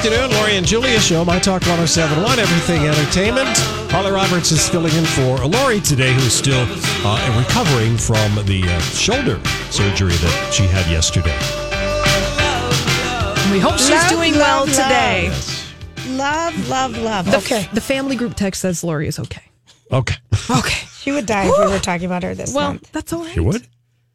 [0.00, 0.30] Afternoon.
[0.38, 3.48] Lori and Julia show, My Talk 1071, Everything Entertainment.
[3.92, 6.66] Holly Roberts is filling in for Lori today, who's still
[7.04, 9.38] uh, recovering from the uh, shoulder
[9.70, 11.36] surgery that she had yesterday.
[13.52, 14.68] We hope she's Love, doing love, well love.
[14.70, 16.16] today.
[16.16, 17.26] Love, love, love.
[17.30, 17.68] The, okay.
[17.74, 19.42] The family group text says Lori is okay.
[19.92, 20.16] Okay.
[20.50, 20.76] Okay.
[21.00, 22.92] She would die if we were talking about her this Well, month.
[22.92, 23.32] that's all right.
[23.32, 23.66] She would?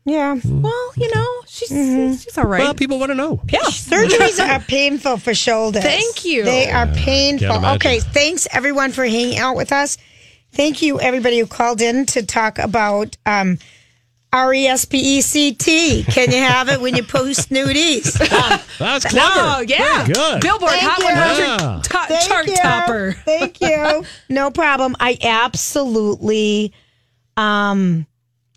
[0.05, 0.37] Yeah.
[0.45, 2.13] Well, you know, she's Mm-hmm.
[2.17, 2.59] she's all right.
[2.61, 3.41] Well, people want to know.
[3.49, 3.59] yeah.
[3.61, 5.83] Surgeries are painful for shoulders.
[5.83, 6.43] Thank you.
[6.43, 7.65] They are painful.
[7.65, 9.97] Okay, thanks everyone for hanging out with us.
[10.53, 13.57] Thank you everybody who called in to talk about um,
[14.31, 16.03] R E S P E C T.
[16.03, 18.13] Can you have it when you post nudies?
[18.77, 19.31] That's clever.
[19.35, 20.05] Oh, yeah.
[20.05, 20.41] Good.
[20.41, 21.81] Billboard Thank Hot 100 Yeah.
[21.81, 22.55] to- Thank chart you.
[22.57, 23.11] topper.
[23.25, 24.05] Thank you.
[24.29, 24.95] No problem.
[24.99, 26.73] I absolutely
[27.37, 28.05] um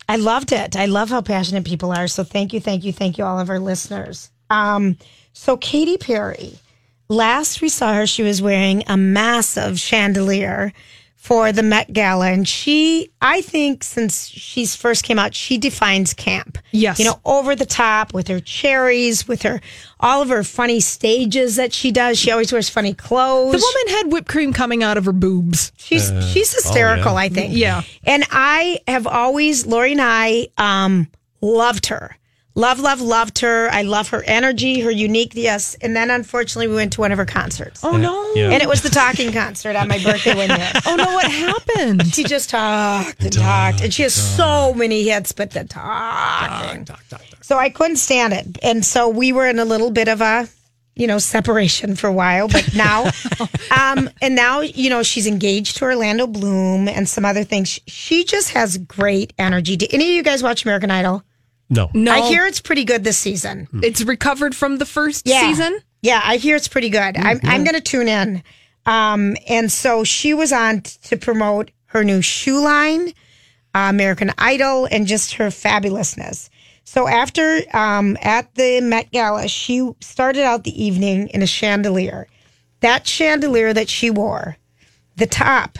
[0.09, 0.75] I loved it.
[0.75, 2.07] I love how passionate people are.
[2.07, 4.31] So thank you, thank you, thank you, all of our listeners.
[4.49, 4.97] Um,
[5.33, 6.53] so Katy Perry,
[7.09, 10.73] last we saw her, she was wearing a massive chandelier
[11.19, 12.31] for the Met Gala.
[12.31, 16.57] And she, I think since she's first came out, she defines camp.
[16.71, 16.97] Yes.
[16.97, 19.59] You know, over the top with her cherries, with her
[19.99, 22.17] all of her funny stages that she does.
[22.17, 23.51] She always wears funny clothes.
[23.51, 25.73] The woman had whipped cream coming out of her boobs.
[25.77, 27.19] She's she's hysterical, oh, yeah.
[27.19, 27.53] I think.
[27.53, 27.81] Yeah.
[28.05, 31.09] And I have always Lori and I um
[31.41, 32.15] loved her.
[32.59, 33.69] Love, love, loved her.
[33.71, 35.75] I love her energy, her unique yes.
[35.75, 37.85] And then unfortunately we went to one of her concerts.
[37.85, 38.33] Oh, no.
[38.35, 38.49] Yeah.
[38.49, 40.71] And it was the talking concert on my birthday one year.
[40.85, 42.13] Oh, no, what happened?
[42.13, 43.81] She just talked and talked.
[43.81, 46.85] And she has so many hits, but the talking.
[47.39, 48.57] So I couldn't stand it.
[48.61, 50.49] And so we were in a little bit of a,
[50.95, 52.49] you know, separation for a while.
[52.49, 53.09] But now,
[53.71, 57.69] um, and now, you know, she's engaged to Orlando Bloom and some other things.
[57.69, 59.77] She, she just has great energy.
[59.77, 61.23] Do any of you guys watch American Idol?
[61.69, 61.89] No.
[61.93, 62.11] No.
[62.11, 63.67] I hear it's pretty good this season.
[63.83, 65.41] it's recovered from the first Yeah.
[65.47, 65.79] season.
[66.01, 67.17] Yeah, I hear it's pretty good.
[67.17, 68.41] I'm I'm going to tune in.
[68.85, 73.09] Um, and so she was on t- to promote her new shoe line,
[73.75, 76.49] uh, American Idol, and just her fabulousness.
[76.85, 82.27] So after um, at the Met Gala, she started out the evening in a chandelier.
[82.79, 84.57] That chandelier that she wore,
[85.17, 85.77] the top,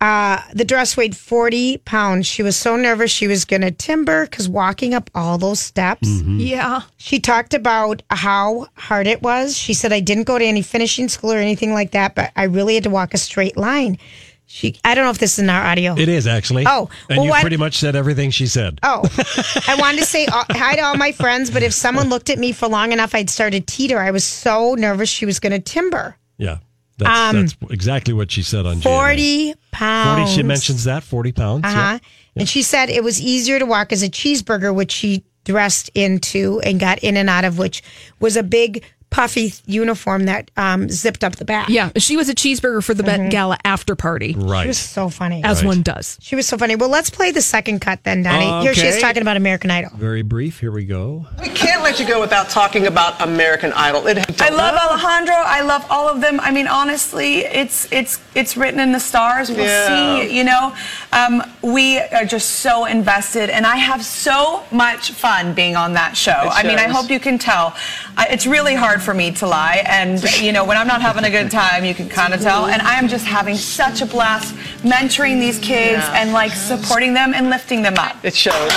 [0.00, 2.26] uh, the dress weighed 40 pounds.
[2.26, 6.08] She was so nervous she was going to timber because walking up all those steps.
[6.08, 6.82] Yeah.
[6.96, 9.56] She talked about how hard it was.
[9.56, 12.44] She said, I didn't go to any finishing school or anything like that, but I
[12.44, 13.98] really had to walk a straight line.
[14.46, 15.94] She, I don't know if this is in our audio.
[15.96, 16.64] It is actually.
[16.66, 18.80] Oh, and well, you what- pretty much said everything she said.
[18.82, 19.02] Oh,
[19.68, 22.38] I wanted to say uh, hi to all my friends, but if someone looked at
[22.38, 23.98] me for long enough, I'd start to teeter.
[24.00, 26.16] I was so nervous she was going to timber.
[26.36, 26.58] Yeah.
[27.00, 28.82] That's, that's exactly what she said on GMA.
[28.82, 30.30] 40 pounds.
[30.30, 31.64] 40 she mentions that 40 pounds.
[31.64, 31.92] Uh yeah.
[31.92, 31.98] huh.
[32.36, 36.60] And she said it was easier to walk as a cheeseburger, which she dressed into
[36.60, 37.82] and got in and out of, which
[38.20, 41.68] was a big puffy uniform that um, zipped up the back.
[41.68, 41.90] Yeah.
[41.96, 43.22] She was a cheeseburger for the Mm-hmm.
[43.24, 44.62] Met Gala after party, Right.
[44.62, 45.42] She was so funny.
[45.42, 45.66] as Right.
[45.68, 46.16] one does.
[46.20, 46.76] She was so funny.
[46.76, 48.62] Well, let's play the second cut then, Donnie.
[48.62, 49.90] Here she is talking about American Idol.
[49.96, 50.60] Very brief.
[50.60, 51.26] Here we go.
[51.40, 54.06] We can't let you go without talking about American Idol.
[54.06, 55.34] It, I love Alejandro.
[55.34, 56.38] I love all of them.
[56.40, 59.50] I mean, honestly, it's it's it's written in the stars.
[59.50, 59.88] We'll Yeah.
[60.22, 60.36] see.
[60.36, 60.74] You know,
[61.12, 66.16] um, we are just so invested, and I have so much fun being on that
[66.16, 66.32] show.
[66.52, 67.74] I mean, I hope you can tell.
[68.16, 71.24] I, it's really hard for me to lie, and you know, when I'm not having
[71.24, 72.66] a good time, you can kind of tell.
[72.66, 76.20] And I am just having such a blast mentoring these kids Yeah.
[76.22, 78.24] and like supporting them and lifting them up.
[78.24, 78.70] it shows.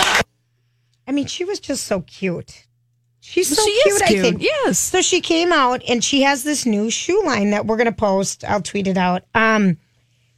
[1.07, 2.65] I mean, she was just so cute.
[3.19, 4.41] She's so She is cute, I think.
[4.41, 4.77] yes.
[4.79, 7.91] So she came out and she has this new shoe line that we're going to
[7.93, 8.43] post.
[8.45, 9.23] I'll tweet it out.
[9.33, 9.77] Um,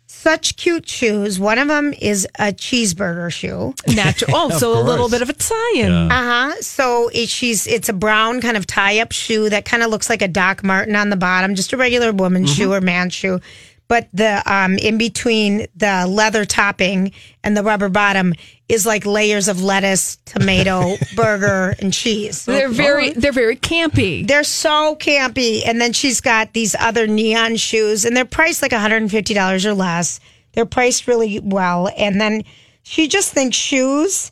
[0.07, 1.39] such cute shoes.
[1.39, 3.73] One of them is a cheeseburger shoe.
[3.87, 4.31] Natural.
[4.37, 5.91] Oh, so a little bit of a tie-in.
[5.91, 6.61] Uh huh.
[6.61, 10.09] So it, she's it's a brown kind of tie up shoe that kind of looks
[10.09, 13.39] like a Doc Martin on the bottom, just a regular woman's shoe or man shoe.
[13.87, 17.11] But the um in between the leather topping
[17.43, 18.33] and the rubber bottom
[18.67, 22.45] is like layers of lettuce, tomato, burger, and cheese.
[22.45, 24.27] They're very they're very campy.
[24.27, 25.61] They're so campy.
[25.65, 30.19] And then she's got these other neon shoes, and they're priced like $150 or less.
[30.53, 31.89] They're priced really well.
[31.95, 32.43] And then
[32.81, 34.31] she just thinks shoes.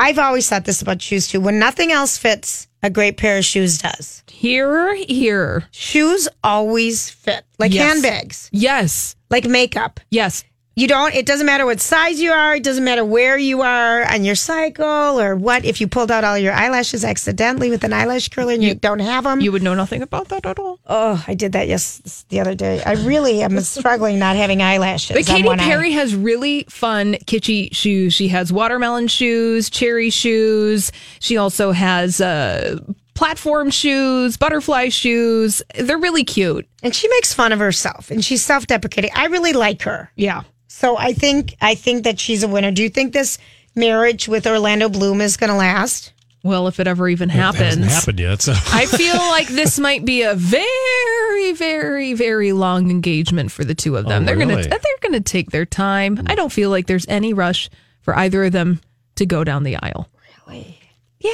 [0.00, 1.40] I've always thought this about shoes too.
[1.40, 4.22] When nothing else fits, a great pair of shoes does.
[4.28, 5.64] Here, here.
[5.72, 7.84] Shoes always fit, like Yes.
[7.92, 9.16] handbags, Yes.
[9.28, 9.98] like makeup.
[10.10, 10.44] Yes.
[10.78, 12.54] You don't, it doesn't matter what size you are.
[12.54, 15.64] It doesn't matter where you are on your cycle or what.
[15.64, 19.00] If you pulled out all your eyelashes accidentally with an eyelash curler and you, don't
[19.00, 20.78] have them, You would know nothing about that at all.
[20.86, 22.80] Oh, I did that yes the other day.
[22.84, 25.16] I really am struggling not having eyelashes.
[25.16, 25.64] But on Katy one eye.
[25.64, 28.14] Perry has really fun kitschy shoes.
[28.14, 30.92] She has watermelon shoes, cherry shoes.
[31.18, 32.78] She also has uh,
[33.14, 35.60] platform shoes, butterfly shoes.
[35.76, 36.68] They're really cute.
[36.84, 39.10] and she makes fun of herself, and she's self-deprecating.
[39.16, 40.42] I really like her, Yeah.
[40.78, 42.70] So I think I think that she's a winner.
[42.70, 43.38] Do you think this
[43.74, 46.12] marriage with Orlando Bloom is going to last?
[46.44, 48.42] Well, if it ever even It hasn't happened yet.
[48.42, 53.74] So I feel like this might be a very, very, very long engagement for the
[53.74, 54.22] two of them.
[54.22, 56.22] Oh, they're gonna they're gonna take their time.
[56.26, 57.68] I don't feel like there's any rush
[58.02, 58.80] for either of them
[59.16, 60.08] to go down the aisle.
[60.46, 60.78] Really?
[61.18, 61.32] Yeah.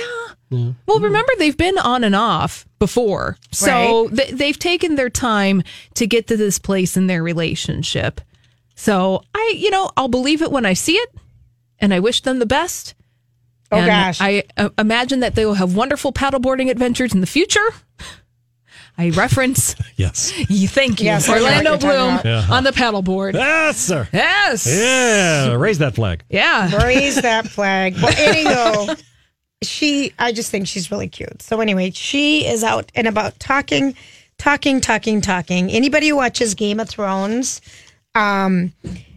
[0.87, 5.63] Well, remember they've been on and off before, so th- they've taken their time
[5.95, 8.21] to get to this place in their relationship.
[8.75, 11.11] So I, you know, I'll believe it when I see it,
[11.79, 12.95] and I wish them the best.
[13.73, 17.27] Oh And gosh, I uh, imagine that they will have wonderful paddleboarding adventures in the
[17.27, 17.67] future.
[18.97, 22.51] I reference, yes, you thank you, Yes, I know Orlando what you're Bloom talking about.
[22.51, 23.35] on the paddleboard.
[23.35, 24.09] yes, sir.
[24.13, 24.67] Yes.
[24.67, 26.23] Yeah, raise that flag.
[26.29, 26.85] Yeah.
[26.85, 27.95] raise that flag.
[28.01, 28.95] Well, anyhow,
[29.63, 30.13] she.
[30.19, 31.43] I just think she's really cute.
[31.43, 33.97] So anyway, she is out and about talking,
[34.39, 35.71] talking, talking, talking.
[35.71, 37.61] Anybody who watches Game of Thrones,
[38.15, 38.73] um,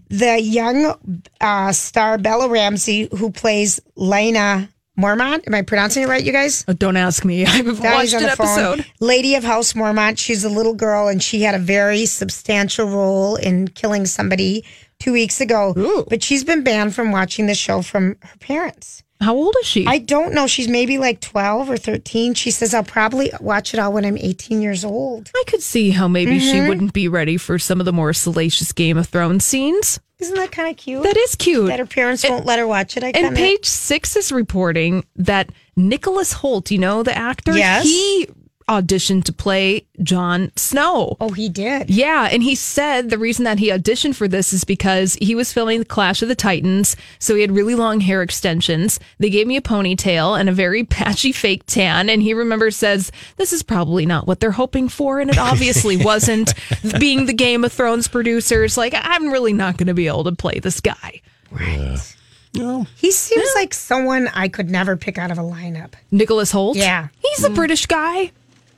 [0.10, 0.96] the young
[1.42, 5.46] uh, star Bella Ramsey who plays Lena Mormont.
[5.48, 6.66] Am I pronouncing it right, you guys?
[6.68, 7.46] Oh, don't ask me.
[7.48, 8.86] I've watched an episode.
[9.00, 10.18] Lady of House Mormont.
[10.18, 14.66] She's a little girl, and she had a very substantial role in killing somebody
[15.00, 15.74] two weeks ago.
[16.10, 19.04] But she's been banned from watching the show from her parents.
[19.20, 19.86] How old is she?
[19.88, 20.46] I don't know.
[20.48, 22.36] She's maybe like 12 or 13.
[22.36, 25.32] She says, I'll probably watch it all when I'm 18 years old.
[25.36, 26.68] I could see how maybe she Mm-hmm.
[26.68, 30.00] wouldn't be ready for some of the more salacious Game of Thrones scenes.
[30.20, 31.04] Isn't that kind of cute?
[31.04, 31.68] That is cute.
[31.68, 33.04] That her parents won't let her watch it.
[33.04, 37.84] I And page six is reporting that Nicholas Hoult, you know, the actor, Yes.
[37.86, 38.28] he
[38.68, 41.16] auditioned to play Jon Snow.
[41.20, 41.90] Oh, he did.
[41.90, 45.54] Yeah, and he said the reason that he auditioned for this is because he was
[45.54, 49.00] filming the Clash of the Titans, so he had really long hair extensions.
[49.20, 53.12] They gave me a ponytail and a very patchy fake tan, and he remembers says
[53.38, 56.54] this is probably not what they're hoping for, and it obviously wasn't.
[57.00, 60.32] Being the Game of Thrones producers, like I'm really not going to be able to
[60.32, 61.22] play this guy.
[61.52, 62.16] Right.
[62.54, 62.88] No.
[62.96, 65.94] He seems like someone I could never pick out of a lineup.
[66.12, 66.76] Nicholas Hoult.
[66.76, 67.08] Yeah.
[67.20, 67.56] he's a mm.
[67.56, 68.32] British guy.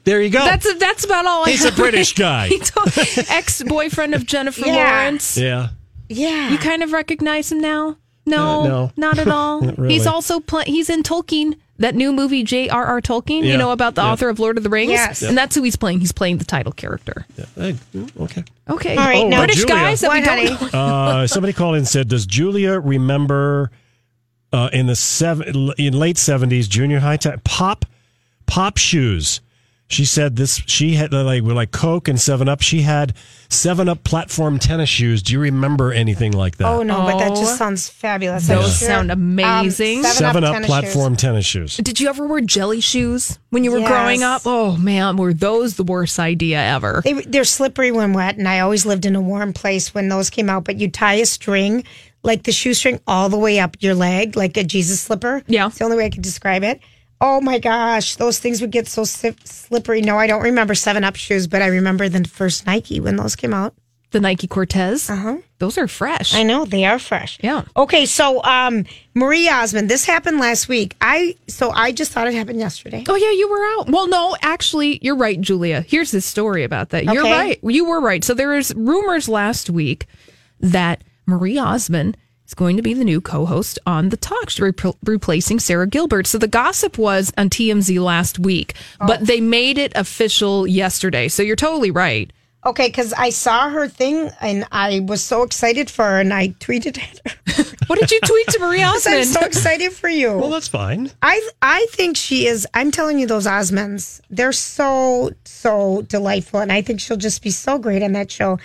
[0.05, 0.39] There you go.
[0.39, 1.43] That's that's about all.
[1.43, 1.57] I think.
[1.57, 2.49] He's I a British guy.
[3.29, 4.73] Ex boyfriend of Jennifer Yeah.
[5.01, 5.37] Lawrence.
[5.37, 5.69] yeah.
[6.07, 6.49] Yeah.
[6.49, 7.97] You kind of recognize him now?
[8.25, 8.91] No, Uh, no.
[8.97, 9.61] not at all.
[9.65, 9.93] Not really.
[9.93, 13.01] He's also pl- he's in Tolkien, that new movie J.R.R.
[13.01, 13.43] Tolkien.
[13.43, 13.51] Yeah.
[13.53, 14.11] You know about the Yeah.
[14.11, 15.21] author of Lord of the Rings, Yes.
[15.23, 15.99] and that's who he's playing.
[15.99, 17.25] He's playing the title character.
[17.55, 17.75] Hey,
[18.19, 18.43] okay.
[18.69, 19.73] Okay, All right, Oh, now- British Julia.
[19.73, 20.79] guys that we don't know.
[20.79, 23.71] Uh, somebody called in and said, "Does Julia remember
[24.53, 27.85] uh, in the seven in late seventies junior high time pop
[28.45, 29.41] pop shoes?"
[29.91, 30.61] She said this.
[30.67, 32.61] She had uh, like were like Coke and Seven Up.
[32.61, 33.15] She had
[33.49, 35.23] Seven Up platform tennis shoes.
[35.23, 36.67] Do you remember anything like that?
[36.67, 37.35] Oh, no, but that Oh.
[37.41, 38.47] just sounds fabulous.
[38.47, 40.05] Those I'm sound amazing.
[40.05, 41.21] Um, Seven Up tennis platform shoes.
[41.21, 41.77] tennis shoes.
[41.77, 43.87] Did you ever wear jelly shoes when you were Yes.
[43.89, 44.43] growing up?
[44.45, 47.01] Oh man, were those the worst idea ever?
[47.03, 50.29] They, they're slippery when wet, and I always lived in a warm place when those
[50.29, 50.65] came out.
[50.65, 51.83] But you tie a string,
[52.21, 55.41] like the shoestring, all the way up your leg, like a Jesus slipper.
[55.47, 55.65] Yeah.
[55.65, 56.79] it's the only way I could describe it.
[57.21, 60.01] Oh my gosh, those things would get so slippery.
[60.01, 63.35] No, I don't remember Seven Up shoes, but I remember the first Nike when those
[63.35, 63.73] came out.
[64.11, 65.07] The Nike Cortez.
[65.07, 65.37] Uh-huh.
[65.59, 66.33] Those are fresh.
[66.33, 67.37] I know they are fresh.
[67.43, 67.63] Yeah.
[67.77, 70.95] Okay, so um, Marie Osmond, this happened last week.
[70.99, 73.03] I so I just thought it happened yesterday.
[73.07, 73.89] Oh yeah, you were out.
[73.91, 75.81] Well, no, actually, you're right, Julia.
[75.81, 77.03] Here's the story about that.
[77.05, 77.59] You're right.
[77.61, 78.23] You were right.
[78.23, 80.07] So there was rumors last week
[80.59, 82.17] that Marie Osmond
[82.49, 86.25] is going to be the new co-host on the talk, She's repl- replacing Sara Gilbert.
[86.27, 89.07] So the gossip was on TMZ last week, oh.
[89.07, 91.27] but they made it official yesterday.
[91.27, 92.31] So you're totally right.
[92.65, 96.49] Okay, because I saw her thing and I was so excited for her, and I
[96.49, 97.63] tweeted at her.
[97.87, 99.25] What did you tweet to Marie I'm Osmond?
[99.25, 100.37] so excited for you.
[100.37, 101.09] Well, that's fine.
[101.23, 102.67] I I think she is.
[102.75, 107.49] I'm telling you, those Osmonds, they're so so delightful, and I think she'll just be
[107.49, 108.59] so great on that show.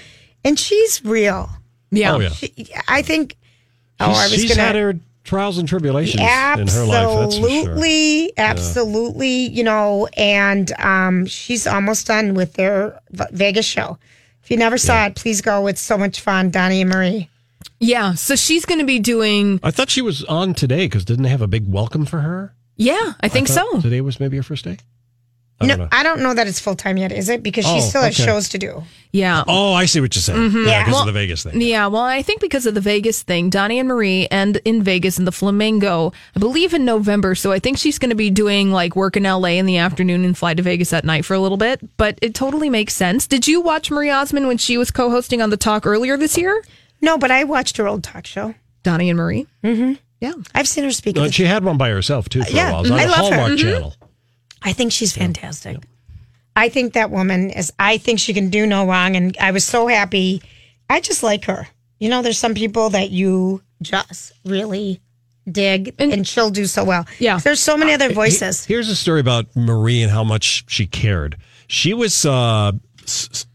[0.45, 1.49] And she's real.
[1.91, 2.15] yeah.
[2.15, 2.29] Oh, yeah.
[2.31, 3.37] She, I think.
[4.01, 4.63] Oh, I was she's gonna.
[4.63, 7.19] had her trials and tribulations in her life.
[7.21, 7.71] That's for sure.
[7.73, 9.37] Absolutely, absolutely.
[9.47, 13.99] You know, and um, she's almost done with their Vegas show.
[14.43, 15.67] If you never saw it, please go.
[15.67, 16.51] It's so much fun.
[16.51, 17.31] Donnie and Marie.
[17.81, 18.15] Yeah.
[18.15, 21.31] So she's going to be doing, I thought she was on today because didn't they
[21.31, 22.53] have a big welcome for her?
[22.77, 23.81] yeah, I think I so.
[23.81, 24.79] Today was maybe her first day.
[25.61, 25.95] I no, don't.
[25.95, 27.43] I don't know that it's full time yet, is it?
[27.43, 28.25] Because she Oh, still has okay.
[28.27, 28.83] shows to do.
[29.13, 29.45] Yeah.
[29.47, 30.51] Oh, I see what you're saying.
[30.53, 30.79] Yeah, Yeah.
[30.83, 31.61] because Well, of the Vegas thing.
[31.61, 35.17] Yeah, well, I think because of the Vegas thing, Donnie and Marie, and in Vegas
[35.17, 37.37] and the Flamingo, I believe in November.
[37.37, 40.25] So I think she's going to be doing like work in LA in the afternoon
[40.25, 41.97] and fly to Vegas at night for a little bit.
[41.97, 43.29] But it totally makes sense.
[43.29, 46.37] Did you watch Marie Osmond when she was co hosting on The Talk earlier this
[46.37, 46.65] year?
[47.01, 48.55] No, but I watched her old talk show.
[48.83, 49.47] Donnie and Marie?
[49.63, 49.93] Mm-hmm.
[50.21, 50.33] Yeah.
[50.55, 51.15] I've seen her speak.
[51.17, 52.81] No, at and the- she had one by herself too for Yeah, a while.
[52.81, 53.37] It was on I the love her.
[53.37, 53.63] Hallmark Mhm.
[53.63, 53.95] Channel.
[54.65, 55.77] I think she's fantastic.
[56.57, 57.73] I think that woman is.
[57.79, 60.43] I think she can do no wrong, and I was so happy.
[60.89, 61.67] I just like her.
[61.99, 65.01] You know, there's some people that you just really
[65.51, 67.07] dig, and, she'll do so well.
[67.19, 67.39] Yeah.
[67.39, 68.65] there's so many other voices.
[68.65, 71.37] Here's a story about Marie and how much she cared.
[71.67, 72.25] She was.
[72.25, 73.47] Uh, s- s-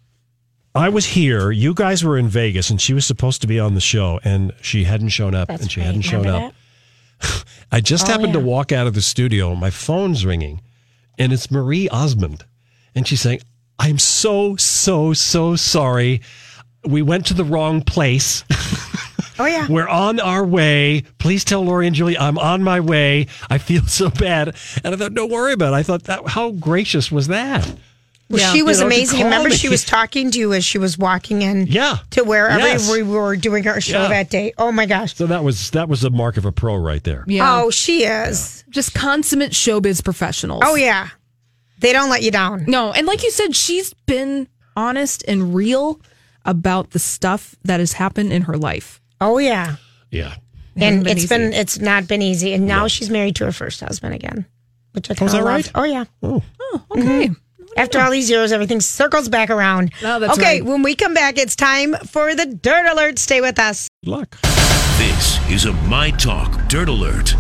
[0.76, 1.50] I was here.
[1.52, 4.52] You guys were in Vegas, and she was supposed to be on the show, and
[4.62, 5.88] she hadn't shown up, and she right.
[5.88, 6.54] hadn't shown Remember
[7.22, 7.44] up.
[7.72, 9.56] I just Oh, happened to walk out of the studio.
[9.56, 10.62] My phone's ringing,
[11.20, 12.46] and it's Marie Osmond,
[12.96, 13.42] and she's saying,
[13.78, 16.22] "I'm so so so sorry.
[16.86, 18.44] We went to the wrong place."
[19.38, 21.04] Oh yeah, We're on our way.
[21.20, 23.28] Please tell Lori and Julie I'm on my way.
[23.50, 24.56] I feel so bad.
[24.84, 25.78] And I thought, don't worry about it.
[25.78, 27.72] I thought that how gracious was that?
[28.30, 28.54] Well, Yeah.
[28.54, 29.18] she was You know, amazing.
[29.20, 29.56] call Remember, me.
[29.56, 31.68] she was talking to you as she was walking in.
[31.68, 31.98] Yeah.
[32.12, 32.92] to wherever Yes.
[32.92, 34.08] we were doing our show Yeah.
[34.10, 34.54] that day.
[34.58, 35.16] Oh my gosh.
[35.16, 37.24] So that was that was a mark of a pro right there.
[37.28, 37.62] Yeah.
[37.62, 38.64] Oh, she is.
[38.70, 40.64] Just consummate showbiz professionals.
[40.66, 41.10] Oh yeah,
[41.80, 42.66] they don't let you down.
[42.68, 46.00] No, and like you said, she's been honest and real
[46.46, 49.02] about the stuff that has happened in her life.
[49.20, 49.76] Oh yeah.
[50.12, 50.36] Yeah.
[50.78, 51.28] and been it's easy.
[51.36, 54.46] been it's not been easy and now she's married to her first husband again
[54.94, 55.72] which i is kind that of right?
[55.76, 57.02] oh yeah Oh, oh okay.
[57.28, 57.34] Mm-hmm.
[57.80, 60.66] After all these years everything circles back around Oh, that's okay right.
[60.66, 64.38] when we come back it's time for the dirt alert stay with us Good luck.
[64.98, 67.36] This is a My Talk Dirt Alert.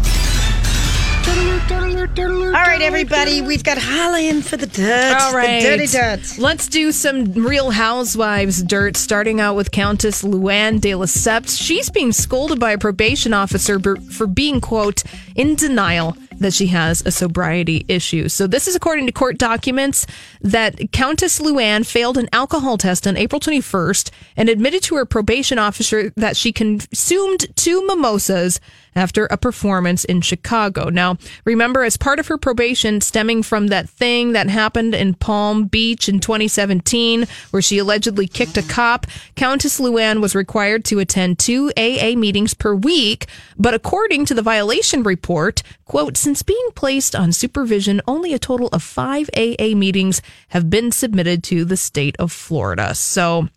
[1.29, 5.61] all right everybody we've got holly in for the dirt All right.
[5.61, 10.91] the dirty dirt Let's do some real housewives dirt, starting out with Countess Luann de
[10.91, 11.59] Lesseps.
[11.61, 15.03] She's being scolded by a probation officer for for being, quote,
[15.35, 18.29] in denial that she has a sobriety issue.
[18.29, 20.05] So this is according to court documents
[20.41, 25.59] that Countess Luann failed an alcohol test on April 21st and admitted to her probation
[25.59, 28.59] officer that she consumed two mimosas
[28.95, 30.89] after a performance in Chicago.
[30.89, 35.65] Now, remember, as part of her probation stemming from that thing that happened in Palm
[35.65, 39.05] Beach in 2017, where she allegedly kicked a cop,
[39.35, 43.27] Countess Luann was required to attend two AA meetings per week.
[43.57, 48.67] But according to the violation report, quote, since being placed on supervision, only a total
[48.69, 52.95] of five AA meetings have been submitted to the state of Florida.
[52.95, 53.47] So,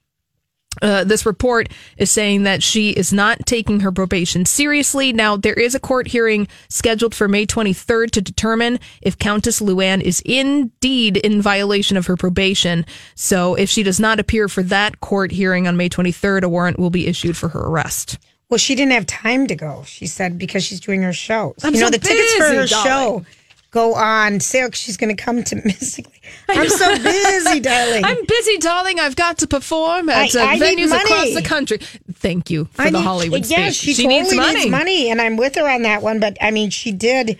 [0.80, 5.12] uh, this report is saying that she is not taking her probation seriously.
[5.12, 10.00] Now, there is a court hearing scheduled for May 23rd to determine if Countess Luann
[10.00, 12.86] is indeed in violation of her probation.
[13.14, 16.78] So, if she does not appear for that court hearing on May 23rd, a warrant
[16.78, 18.18] will be issued for her arrest.
[18.48, 21.74] well she didn't have time to go she said because she's doing her show I'm
[21.74, 22.68] you know so the tickets for her darling.
[22.68, 23.26] show
[23.72, 26.20] go on sale 'cause she's going to come to Mystically.
[26.48, 29.00] i'm so busy darling I'm busy, darling.
[29.00, 31.78] I've got to perform at I- uh, I venues across the country.
[32.14, 33.74] Thank you for I the need- Hollywood Yeah, speech.
[33.76, 36.20] she, she totally needs money, and I'm with her on that one.
[36.20, 37.38] But I mean, she did,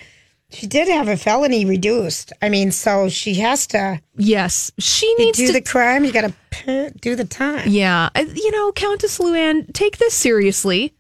[0.51, 2.33] she did have a felony reduced.
[2.43, 6.05] I mean, so she has to Yes, she needs do to do the crime.
[6.05, 6.33] You got
[6.67, 7.69] to do the time.
[7.69, 8.09] Yeah.
[8.17, 10.95] You know, Countess Luann, take this seriously.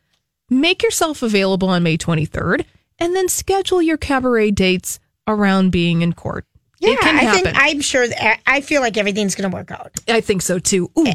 [0.50, 2.64] Make yourself available on May 23rd
[2.98, 6.44] and then schedule your cabaret dates around being in court.
[6.78, 8.06] Yeah, it can I think I'm sure.
[8.46, 9.92] I feel like everything's going to work out.
[10.08, 10.90] I think so too.
[10.98, 11.14] Ooh, eh,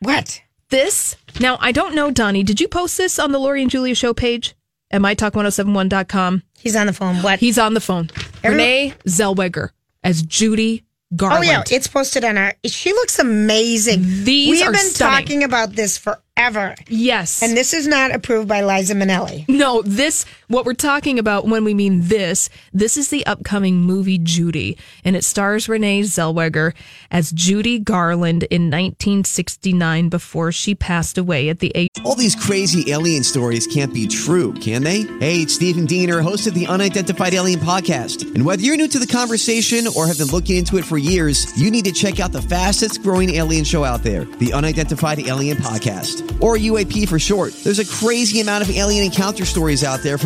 [0.00, 0.42] What?
[0.68, 1.16] this.
[1.40, 4.12] Now, I don't know, Donnie, did you post this on the Lori and Julia show
[4.12, 4.54] page
[4.92, 6.42] Am at mytalk1071.com?
[6.58, 7.16] He's on the phone.
[7.22, 7.38] What?
[7.40, 8.10] He's on the phone.
[8.42, 9.70] Everyone- Renee Zellweger
[10.04, 10.84] as Judy
[11.14, 11.44] Garland.
[11.44, 12.54] Oh yeah, it's posted on our.
[12.64, 14.02] She looks amazing.
[14.24, 15.20] These we have been stunning.
[15.26, 16.74] talking about this forever.
[16.88, 17.42] Yes.
[17.42, 19.48] And this is not approved by Liza Minnelli.
[19.48, 24.18] No, this, what we're talking about when we mean this, this is the upcoming movie
[24.18, 26.74] Judy, and it stars Renee Zellweger
[27.10, 31.88] as Judy Garland in 1969 before she passed away at the age.
[32.04, 35.02] All these crazy alien stories can't be true, can they?
[35.18, 38.34] Hey, it's Stephen Diener, host of the Unidentified Alien Podcast.
[38.34, 41.56] And whether you're new to the conversation or have been looking into it for years,
[41.58, 45.56] you need to check out the fastest growing alien show out there, the Unidentified Alien
[45.56, 47.52] Podcast or UAP for short.
[47.64, 50.18] There's a crazy amount of alien encounter stories out there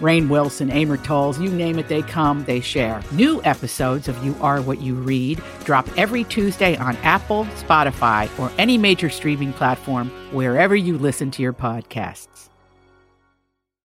[0.00, 3.02] Rainn Wilson, Amor Towles, you name it, they come, they share.
[3.12, 8.50] New episodes of You Are What You Read drop every Tuesday on Apple, Spotify, or
[8.58, 12.50] any major streaming platform wherever you listen to your podcasts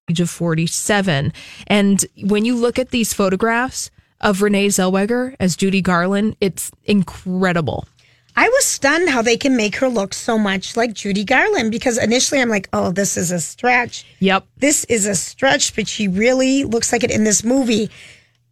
[0.10, 1.34] age of 47.
[1.68, 3.90] And when you look at these photographs
[4.22, 7.88] of Renee Zellweger as Judy Garland, it's incredible.
[8.36, 11.98] I was stunned how they can make her look so much like Judy Garland because
[11.98, 14.06] initially I'm like, oh, this is a stretch.
[14.20, 14.46] Yep.
[14.58, 17.90] This is a stretch, but she really looks like it in this movie.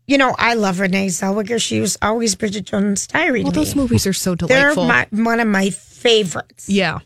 [0.08, 1.62] You know, I love Renee Zellweger.
[1.62, 3.44] She was always Bridget Jones' Diary.
[3.44, 3.82] Well, those me.
[3.82, 4.88] movies are so delightful.
[4.88, 6.70] They're my, one of my favorites.
[6.70, 7.00] Yeah.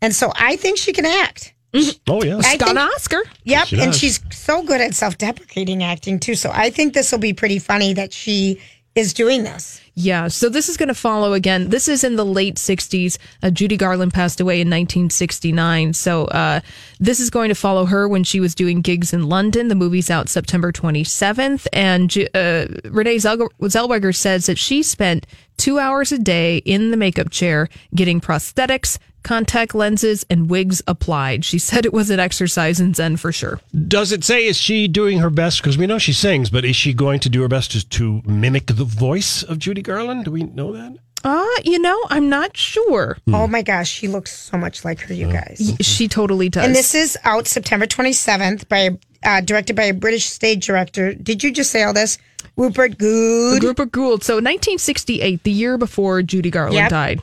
[0.00, 1.54] And so I think she can act.
[1.72, 1.98] Mm-hmm.
[2.08, 3.22] Oh yeah, I got an Oscar.
[3.44, 6.34] Yep, She and she's so good at self-deprecating acting too.
[6.34, 8.60] So I think this will be pretty funny that she
[8.94, 9.80] is doing this.
[10.00, 11.70] Yeah, so this is going to follow again.
[11.70, 13.18] This is in the late 60s.
[13.42, 15.92] Uh, Judy Garland passed away in 1969.
[15.92, 16.60] So uh,
[17.00, 19.66] this is going to follow her when she was doing gigs in London.
[19.66, 21.66] The movie's out September 27th.
[21.72, 25.26] And uh, Renee Zellweger says that she spent
[25.56, 31.44] two hours a day in the makeup chair getting prosthetics, contact lenses, and wigs applied.
[31.44, 33.60] She said it was an exercise in Zen for sure.
[33.86, 35.60] Does it say is she doing her best?
[35.62, 38.22] Because we know she sings, but is she going to do her best to, to
[38.24, 40.24] mimic the voice of Judy Garland?
[40.24, 40.96] Do we know that?
[41.24, 43.18] Uh, you know, I'm not sure.
[43.32, 45.76] Oh my gosh, she looks so much like her, you guys.
[45.80, 46.64] She totally does.
[46.64, 51.14] And this is out September 27th by uh, directed by a British stage director.
[51.14, 52.18] Did you just say all this?
[52.56, 53.64] Rupert Good.
[53.64, 54.22] Rupert Goold.
[54.22, 56.90] So 1968, the year before Judy Garland Yep.
[56.90, 57.22] died.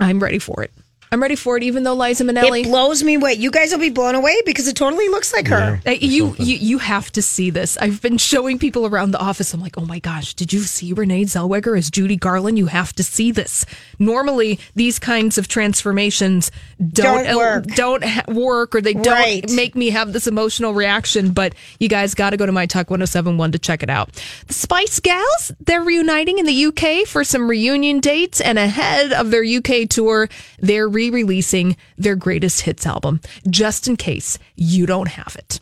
[0.00, 0.72] I'm ready for it.
[1.10, 2.60] I'm ready for it, even though Liza Minnelli.
[2.62, 3.34] It blows me away.
[3.34, 5.80] You guys will be blown away because it totally looks like her.
[5.86, 7.76] Uh, you, you you have to see this.
[7.78, 9.54] I've been showing people around the office.
[9.54, 12.58] I'm like, oh my gosh, did you see Renee Zellweger as Judy Garland?
[12.58, 13.64] You have to see this.
[13.98, 16.50] Normally, these kinds of transformations
[16.92, 17.66] don't Don't work.
[17.68, 19.50] don't ha- work, or they don't Right.
[19.52, 21.30] make me have this emotional reaction.
[21.30, 24.12] But you guys got to go to my Talk 1071 to check it out.
[24.46, 29.30] The Spice Gals they're reuniting in the UK for some reunion dates, and ahead of
[29.30, 35.36] their UK tour, they're re-releasing their greatest hits album, just in case you don't have
[35.36, 35.60] it.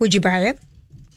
[0.00, 0.58] Would you buy it?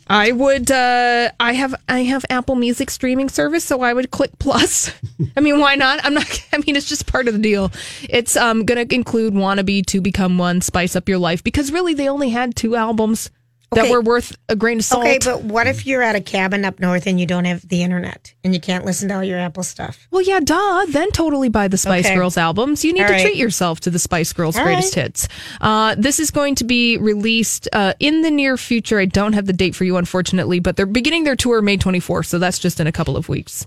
[0.08, 0.69] I would.
[0.69, 1.73] Uh, I have.
[1.88, 4.91] I have Apple Music streaming service, so I would click plus.
[5.38, 6.04] I mean, why not?
[6.04, 6.27] I'm not.
[6.54, 7.71] I mean, it's just part of the deal.
[8.10, 11.93] It's um going to include "Wannabe" to become one, "Spice Up Your Life," because really
[11.95, 13.32] they only had two albums
[13.73, 13.91] that Okay.
[13.91, 15.03] were worth a grain of salt.
[15.05, 17.84] Okay, but what if you're at a cabin up north and you don't have the
[17.84, 20.07] internet and you can't listen to all your Apple stuff?
[20.12, 20.86] well, yeah, duh.
[20.89, 22.15] Then totally buy the Spice Okay.
[22.15, 22.84] Girls albums.
[22.84, 23.21] You need All to right.
[23.21, 25.03] treat yourself to the Spice Girls' All greatest right.
[25.03, 25.27] hits.
[25.62, 28.99] Uh, this is going to be released uh, in the near future.
[28.99, 32.25] I don't have the date for you, unfortunately, but they're beginning their tour May 24th,
[32.25, 33.65] so that's just in a couple of weeks.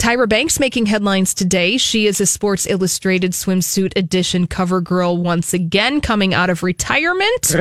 [0.00, 1.76] Tyra Banks making headlines today.
[1.78, 7.54] She is a Sports Illustrated swimsuit edition cover girl once again, coming out of retirement.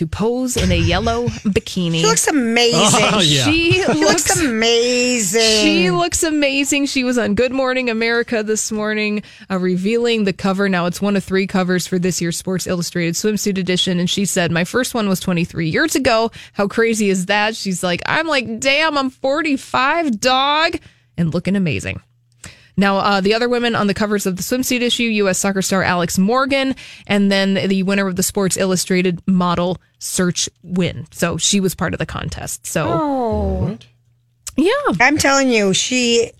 [0.00, 2.00] To pose in a yellow bikini.
[2.00, 3.04] She looks amazing.
[3.12, 3.44] Oh, yeah.
[3.44, 5.42] She looks amazing.
[5.42, 6.86] she looks amazing.
[6.86, 10.70] She was on Good Morning America this morning, uh, revealing the cover.
[10.70, 14.00] Now it's one of three covers for this year's Sports Illustrated swimsuit edition.
[14.00, 16.30] And she said, My first one was 23 years ago.
[16.54, 17.54] How crazy is that?
[17.54, 20.78] She's like, I'm like, damn, I'm 45, dog,
[21.18, 22.00] and looking amazing.
[22.76, 25.38] Now, uh, the other women on the covers of the swimsuit issue, U.S.
[25.38, 26.74] soccer star Alex Morgan,
[27.06, 31.06] and then the winner of the Sports Illustrated model search win.
[31.10, 32.66] So she was part of the contest.
[32.66, 33.78] So, Oh,
[34.56, 34.70] yeah.
[35.00, 36.32] I'm telling you, she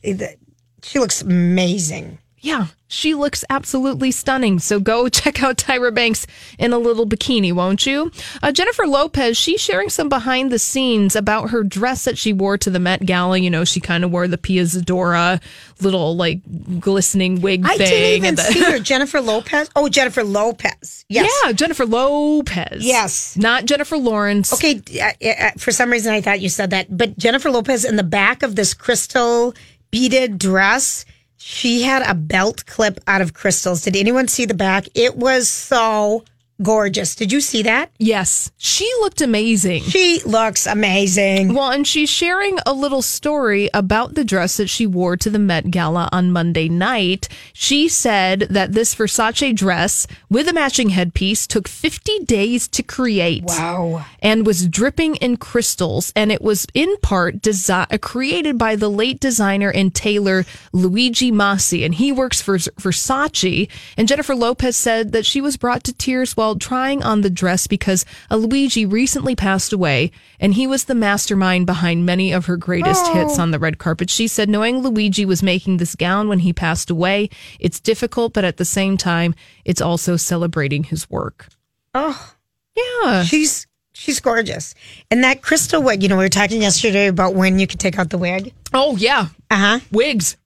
[0.82, 2.18] she looks amazing.
[2.42, 4.58] Yeah, she looks absolutely stunning.
[4.60, 6.26] So go check out Tyra Banks
[6.58, 8.10] in a little bikini, won't you?
[8.42, 12.56] Uh, Jennifer Lopez, she's sharing some behind the scenes about her dress that she wore
[12.58, 13.36] to the Met Gala.
[13.38, 15.40] You know, she kind of wore the Pia Zadora
[15.82, 16.40] little like
[16.80, 17.86] glistening wig I thing.
[17.86, 18.78] didn't even and the- see her.
[18.90, 19.68] Jennifer Lopez.
[19.76, 21.04] Oh, Jennifer Lopez.
[21.08, 21.30] Yes.
[21.44, 22.84] Yeah, Jennifer Lopez.
[22.84, 23.36] Yes.
[23.36, 24.52] Not Jennifer Lawrence.
[24.54, 24.80] Okay.
[25.00, 28.02] uh, uh, For some reason, I thought you said that, but Jennifer Lopez in the
[28.02, 29.54] back of this crystal
[29.90, 31.04] beaded dress,
[31.42, 33.80] she had a belt clip out of crystals.
[33.80, 34.86] Did anyone see the back?
[34.94, 36.24] It was so
[36.62, 37.14] gorgeous.
[37.14, 37.90] Did you see that?
[37.98, 38.50] Yes.
[38.56, 39.82] She looked amazing.
[39.82, 41.54] She looks amazing.
[41.54, 45.38] Well, and she's sharing a little story about the dress that she wore to the
[45.38, 47.28] Met Gala on Monday night.
[47.52, 53.44] She said that this Versace dress with a matching headpiece took 50 days to create.
[53.44, 54.04] Wow.
[54.20, 56.12] And was dripping in crystals.
[56.14, 61.84] And it was in part desi- created by the late designer and tailor Luigi Massi.
[61.84, 63.68] And he works for Versace.
[63.96, 67.66] And Jennifer Lopez said that she was brought to tears while trying on the dress
[67.66, 72.56] because a Luigi recently passed away and he was the mastermind behind many of her
[72.56, 73.14] greatest Oh.
[73.14, 74.10] hits on the red carpet.
[74.10, 78.44] She said knowing Luigi was making this gown when he passed away, it's difficult, but
[78.44, 79.34] at the same time,
[79.64, 81.48] it's also celebrating his work.
[81.94, 82.34] Oh,
[82.76, 83.24] Yeah.
[83.24, 84.74] she's she's gorgeous.
[85.10, 87.98] And that crystal wig, you know, we were talking yesterday about when you could take
[87.98, 88.52] out the wig.
[88.72, 89.26] Oh, yeah.
[89.50, 89.80] Uh huh.
[89.92, 90.36] Wigs.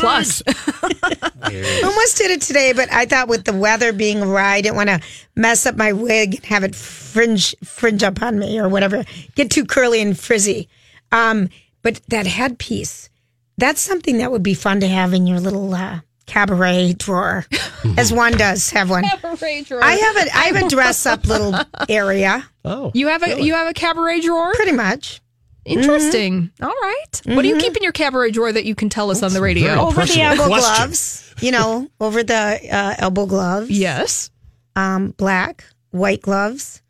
[0.00, 0.42] Plus.
[1.84, 4.88] Almost did it today, but I thought with the weather being right, I didn't want
[4.90, 5.00] to
[5.36, 9.50] mess up my wig and have it fringe fringe up on me or whatever, get
[9.50, 10.68] too curly and frizzy.
[11.12, 11.48] Um,
[11.82, 13.08] but that headpiece,
[13.56, 17.46] that's something that would be fun to have in your little uh, cabaret drawer,
[17.96, 19.04] as one does have one.
[19.04, 19.82] Cabaret drawer.
[19.82, 21.54] I have a I have a dress up little
[21.88, 22.90] area, Oh.
[22.94, 24.52] You have a you have a cabaret drawer?
[24.54, 25.20] pretty much.
[25.68, 26.50] Interesting.
[26.62, 27.22] All right.
[27.26, 29.40] What do you keep in your cabaret drawer that you can tell us on the
[29.40, 29.66] radio?
[29.68, 30.74] very- Over the elbow question.
[30.76, 32.34] gloves, you know, over the
[32.70, 33.70] uh, elbow gloves.
[33.70, 34.30] Yes.
[34.76, 36.82] um, black, white gloves,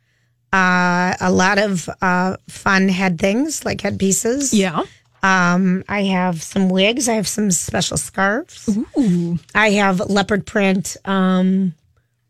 [0.53, 4.53] uh, a lot of uh, fun head things like headpieces.
[4.53, 4.83] Yeah.
[5.21, 7.09] Um, I have some wigs.
[7.09, 8.69] I have some special scarves.
[8.97, 9.37] Ooh.
[9.53, 10.95] I have leopard print.
[11.03, 11.73] Um,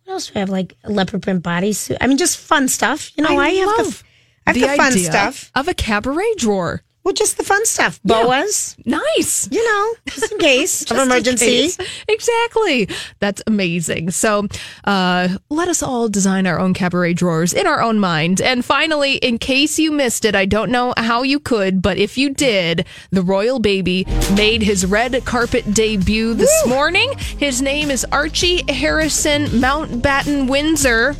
[0.05, 0.49] what else do I have?
[0.49, 1.97] Like leopard print bodysuit.
[2.01, 3.11] I mean, just fun stuff.
[3.15, 4.03] You know, I, have the, love
[4.47, 5.51] I have the, fun stuff.
[5.55, 6.81] of a cabaret drawer.
[7.05, 7.99] Well, just the fun stuff.
[8.03, 8.75] Boas.
[8.85, 9.47] Nice.
[9.51, 11.45] You know, just in case of Just in emergency.
[11.45, 11.77] case.
[12.07, 12.89] Exactly.
[13.19, 14.11] That's amazing.
[14.11, 14.47] So
[14.83, 18.41] uh, let us all design our own cabaret drawers in our own mind.
[18.41, 22.17] And finally, in case you missed it, I don't know how you could, but if
[22.17, 27.17] you did, the royal baby made his red carpet debut this morning.
[27.17, 31.15] His name is Archie Harrison Mountbatten Windsor,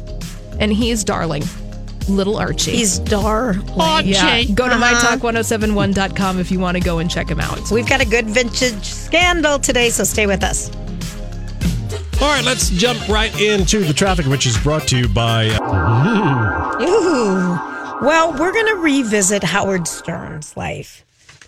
[0.59, 1.43] and he is darling.
[2.09, 2.71] Little Archie.
[2.71, 3.61] He's darling.
[4.05, 5.17] yeah, go to Uh-huh.
[5.17, 7.71] mytalk1071.com if you want to go and check him out.
[7.71, 10.69] We've got a good vintage scandal today, so stay with us.
[12.21, 15.47] All right, let's jump right into the traffic, which is brought to you by.
[15.51, 18.05] uh, Ooh.
[18.05, 21.03] Well, we're going to revisit Howard Stern's life.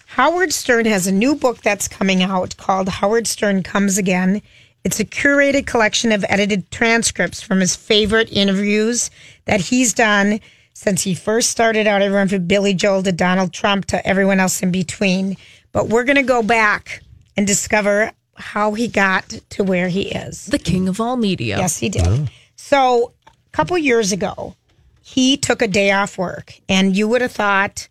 [0.07, 4.41] Howard Stern has a new book that's coming out called Howard Stern Comes Again.
[4.83, 9.11] It's a curated collection of edited transcripts from his favorite interviews
[9.45, 10.39] that he's done
[10.73, 14.63] since he first started out, everyone from Billy Joel to Donald Trump to everyone else
[14.63, 15.37] in between.
[15.71, 17.03] But we're going to go back
[17.37, 20.47] and discover how he got to where he is.
[20.47, 21.57] The king of all media.
[21.57, 22.31] Yes, he did.
[22.55, 24.55] So, a couple years ago,
[25.03, 27.87] he took a day off work, and you would have thought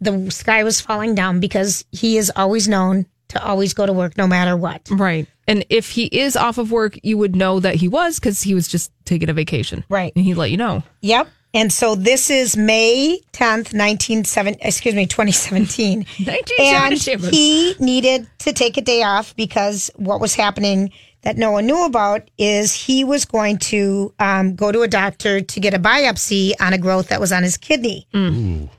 [0.00, 3.06] the sky was falling down because he is always known
[3.38, 4.88] to always go to work no matter what.
[4.90, 5.26] Right.
[5.48, 8.54] And if he is off of work, you would know that he was because he
[8.54, 9.84] was just taking a vacation.
[9.88, 10.12] Right.
[10.16, 10.82] And he'd let you know.
[11.02, 11.28] Yep.
[11.54, 16.04] And so this is May 10th, 1970, excuse me, 2017.
[16.60, 20.90] and he needed to take a day off because what was happening
[21.22, 25.40] that no one knew about is he was going to um, go to a doctor
[25.40, 28.06] to get a biopsy on a growth that was on his kidney.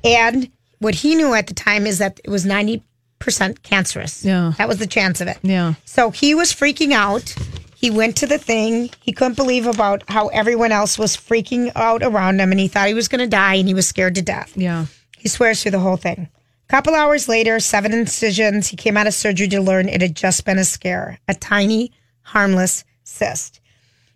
[0.03, 2.83] And what he knew at the time is that it was 90%
[3.19, 4.23] cancerous.
[4.23, 4.53] Yeah.
[4.58, 5.38] That was the chance of it.
[5.41, 5.73] Yeah.
[5.86, 7.36] So he was freaking out.
[7.75, 8.89] He went to the thing.
[9.01, 12.88] He couldn't believe about how everyone else was freaking out around him and he thought
[12.88, 14.53] he was going to die and he was scared to death.
[14.56, 14.88] Yeah.
[15.17, 16.30] He swears through the whole thing.
[16.67, 18.67] A couple hours later, seven incisions.
[18.67, 21.91] He came out of surgery to learn it had just been a scare, a tiny,
[22.23, 23.62] harmless cyst.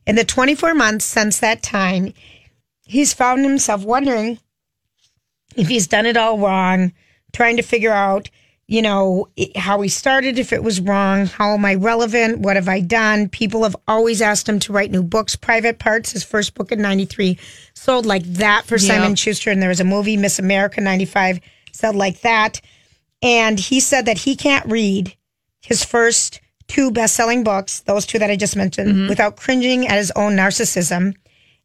[0.06, 2.14] In the 24 months since that time,
[2.86, 4.40] he's found himself wondering
[5.56, 6.94] if he's done it all wrong,
[7.32, 8.30] trying to figure out,
[8.72, 12.70] you know, how he started, if it was wrong, how am I relevant, what have
[12.70, 13.28] I done?
[13.28, 15.36] People have always asked him to write new books.
[15.36, 17.38] Private Parts, his first book in 93,
[17.74, 18.88] sold like that for Yeah.
[18.88, 19.52] Simon Schuster.
[19.52, 21.42] And there was a movie, Miss America 95,
[21.74, 22.62] sold like that.
[23.22, 25.16] And he said that he can't read
[25.62, 29.10] his first two best-selling books, those two that I just mentioned, Mm-hmm.
[29.10, 31.14] without cringing at his own narcissism.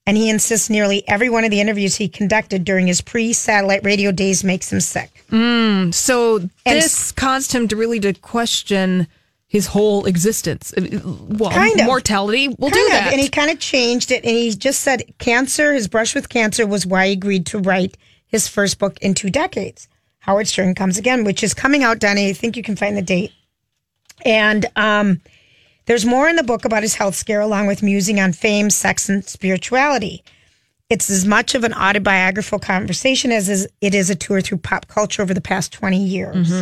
[0.07, 4.13] And he insists nearly every one of the interviews he conducted during his pre-satellite radio
[4.13, 5.11] days makes him sick.
[5.31, 9.09] So And this caused him to really to question
[9.49, 10.73] his whole existence.
[10.77, 11.87] Uh, Well, Kind of.
[11.87, 13.13] mortality will do of, that.
[13.13, 14.25] And he kind of changed it.
[14.25, 17.97] And he just said cancer, his brush with cancer was why he agreed to write
[18.27, 19.89] his first book in two decades.
[20.21, 22.29] Howard Stern Comes Again, which is coming out, Danny.
[22.29, 23.33] I think you can find the date.
[24.25, 25.21] And um,
[25.87, 29.09] there's more in the book about his health scare, along with musing on fame, sex,
[29.09, 30.23] and spirituality.
[30.89, 34.87] It's as much of an autobiographical conversation as is, it is a tour through pop
[34.87, 36.53] culture over the past 20 years.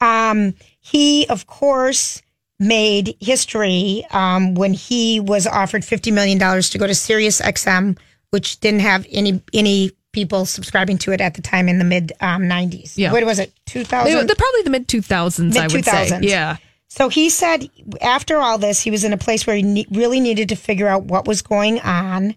[0.00, 2.22] Um, he, of course,
[2.58, 7.98] made history um, when he was offered $50 million to go to Sirius XM,
[8.30, 12.12] which didn't have any any people subscribing to it at the time in the mid
[12.20, 12.94] um, 90s.
[12.96, 13.12] Yeah.
[13.12, 13.52] What was it?
[13.66, 14.06] 2000?
[14.36, 16.20] probably the mid 2000s, I would say.
[16.22, 16.56] Yeah.
[16.94, 17.70] So he said
[18.02, 20.88] after all this, he was in a place where he ne- really needed to figure
[20.88, 22.34] out what was going on.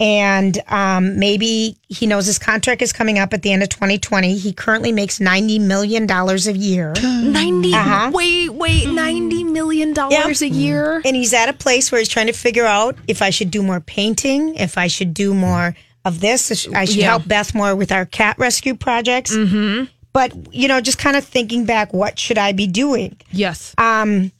[0.00, 4.38] And um, maybe he knows his contract is coming up at the end of 2020.
[4.38, 6.94] He currently makes $90 million a year.
[7.02, 8.10] 90 Uh-huh.
[8.14, 12.28] wait wait 90 million dollars a year And he's at a place where he's trying
[12.28, 16.20] to figure out if I should do more painting, if I should do more of
[16.20, 16.68] this.
[16.72, 17.06] I should Yeah.
[17.08, 19.34] help Beth more with our cat rescue projects.
[19.34, 19.86] Mm-hmm.
[20.12, 23.16] But, you know, just kind of thinking back, what should I be doing?
[23.30, 24.32] yes Um,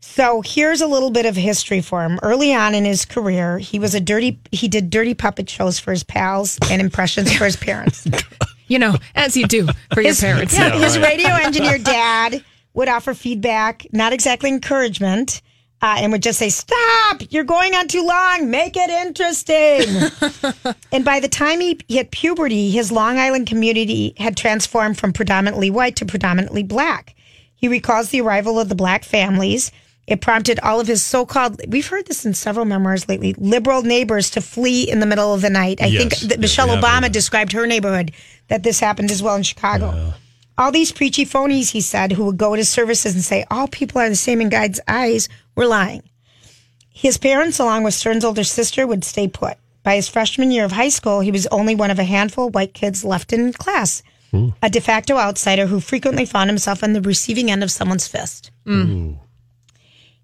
[0.00, 2.18] so here's a little bit of history for him.
[2.22, 4.38] Early on in his career, he was a dirty.
[4.52, 8.06] He did dirty puppet shows for his pals and impressions for his parents.
[8.68, 13.14] you know as you do for your parents Yeah, his radio engineer dad would offer
[13.14, 15.42] feedback, not exactly encouragement,
[15.82, 17.20] uh, and would just say, "Stop!
[17.30, 18.50] You're going on too long.
[18.50, 24.36] Make it interesting." and by the time he hit puberty, his Long Island community had
[24.36, 27.14] transformed from predominantly white to predominantly black.
[27.54, 29.70] He recalls the arrival of the black families.
[30.06, 34.28] It prompted all of his so-called, we've heard this in several memoirs lately, liberal neighbors
[34.30, 35.80] to flee in the middle of the night.
[35.80, 35.98] I Yes.
[36.20, 38.12] think that Yeah, Michelle we Obama described her neighborhood
[38.48, 40.12] that this happened as well in Chicago.
[40.58, 43.98] All these preachy phonies, he said, who would go to services and say, all people
[43.98, 46.02] are the same in God's eyes, were lying.
[46.88, 49.58] His parents, along with Stern's older sister, would stay put.
[49.82, 52.54] By his freshman year of high school, he was only one of a handful of
[52.54, 54.02] white kids left in class,
[54.62, 58.50] a de facto outsider who frequently found himself on the receiving end of someone's fist.
[58.66, 59.18] Mm.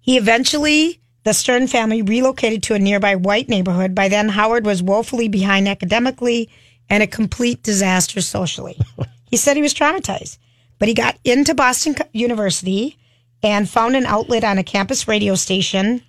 [0.01, 3.93] He eventually, the Stern family relocated to a nearby white neighborhood.
[3.93, 6.49] By then, Howard was woefully behind academically
[6.89, 8.77] and a complete disaster socially.
[9.29, 10.39] he said he was traumatized,
[10.79, 12.97] but he got into Boston University
[13.43, 16.01] and found an outlet on a campus radio station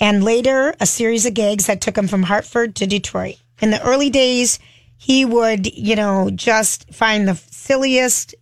[0.00, 3.36] and later a series of gigs that took him from Hartford to Detroit.
[3.60, 4.58] In the early days,
[4.96, 8.34] he would, you know, just find the silliest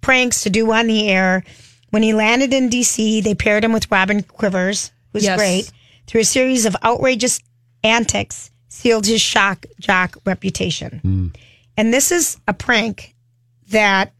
[0.00, 1.44] pranks to do on the air.
[1.90, 5.38] When he landed in DC, they paired him with Robin Quivers, who's Yes.
[5.38, 5.72] great,
[6.06, 7.40] through a series of outrageous
[7.82, 10.98] antics, sealed his shock jock reputation.
[11.02, 11.26] Hmm.
[11.76, 13.14] And this is a prank
[13.70, 14.12] that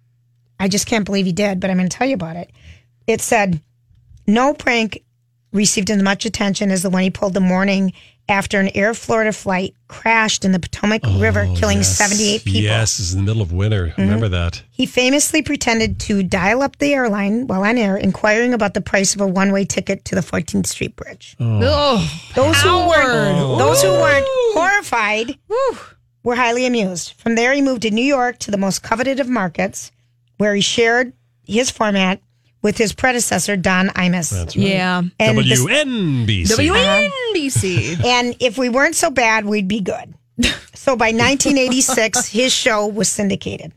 [0.58, 2.50] I just can't believe he did, but I'm going to tell you about it.
[3.06, 3.60] It said,
[4.26, 5.02] no prank
[5.52, 7.92] received as much attention as the one he pulled the morning
[8.28, 11.96] after an Air Florida flight crashed in the Potomac River, killing Oh, Yes.
[11.96, 12.60] 78 people.
[12.60, 13.86] Yes, it's in the middle of winter.
[13.90, 14.00] Mm-hmm.
[14.02, 14.62] Remember that.
[14.72, 19.14] He famously pretended to dial up the airline while on air, inquiring about the price
[19.14, 21.36] of a one-way ticket to the 14th Street Bridge.
[21.38, 21.98] oh
[22.34, 23.56] Those who weren't, Oh.
[23.58, 25.38] those who weren't horrified
[26.24, 27.12] were highly amused.
[27.18, 29.92] From there, he moved to New York to the most coveted of markets,
[30.38, 31.12] where he shared
[31.46, 32.20] his format
[32.66, 34.30] with his predecessor Don Imus.
[34.30, 34.66] That's right.
[34.66, 36.46] yeah And this- WNBC.
[36.46, 40.14] WNBC and if we weren't so bad, we'd be good.
[40.74, 43.72] So by 1986, his show was syndicated.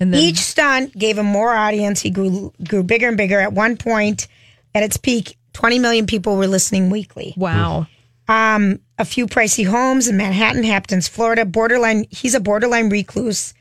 [0.00, 2.00] and then Each stunt gave him more audience.
[2.00, 3.38] He grew grew bigger and bigger.
[3.38, 4.26] At one point,
[4.74, 7.34] at its peak, 20 million people were listening weekly.
[7.36, 7.86] wow
[8.28, 11.44] Um, a few pricey homes in Manhattan, Hamptons, Florida.
[11.44, 12.06] Borderline.
[12.10, 13.52] He's a borderline recluse,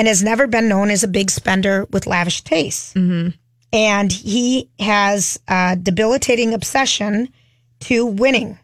[0.00, 2.94] and has never been known as a big spender with lavish tastes.
[3.70, 7.28] And he has a debilitating obsession
[7.80, 8.58] to winning.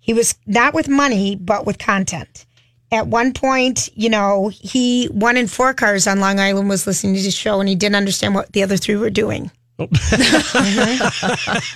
[0.00, 2.44] He was not with money, but with content.
[2.90, 7.14] At one point, you know, he one in four cars on Long Island was listening
[7.14, 9.52] to the show, and he didn't understand what the other three were doing.
[9.78, 9.88] Mhm.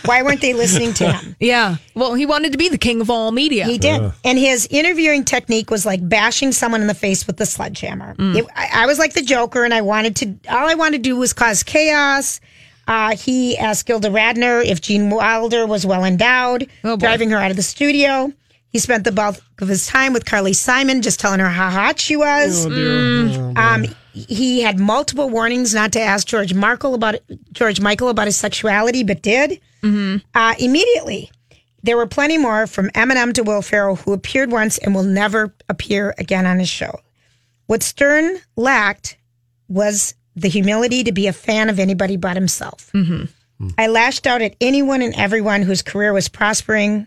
[0.07, 1.37] Why weren't they listening to him?
[1.41, 4.13] yeah well he wanted to be the king of all media He did.
[4.25, 8.15] And his interviewing technique was like bashing someone in the face with the sledgehammer.
[8.19, 11.03] It, I, I was like the Joker, and I wanted to, all I wanted to
[11.11, 12.41] do was cause chaos.
[12.87, 17.51] Uh, he asked Gilda Radner if Gene Wilder was well endowed, Oh, driving her out
[17.51, 18.33] of the studio.
[18.71, 21.99] He spent the bulk of his time with Carly Simon, just telling her how hot
[21.99, 22.67] she was.
[23.57, 27.17] Um, he had multiple warnings not to ask George Michael about
[27.53, 29.61] George Michael about his sexuality, but did
[30.35, 31.31] uh, immediately.
[31.83, 35.55] There were plenty more from Eminem to Will Ferrell who appeared once and will never
[35.69, 37.01] appear again on his show.
[37.67, 39.17] What Stern lacked
[39.69, 42.91] was the humility to be a fan of anybody but himself.
[43.79, 47.07] I lashed out at anyone and everyone whose career was prospering.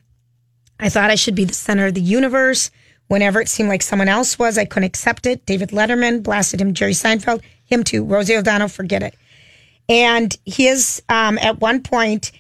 [0.82, 2.72] I thought I should be the center of the universe.
[3.08, 5.46] Whenever it seemed like someone else was, I couldn't accept it.
[5.46, 8.04] David Letterman blasted him, Jerry Seinfeld, him too.
[8.06, 9.16] Rosie O'Donnell, forget it.
[9.90, 12.32] And his, um, at one point,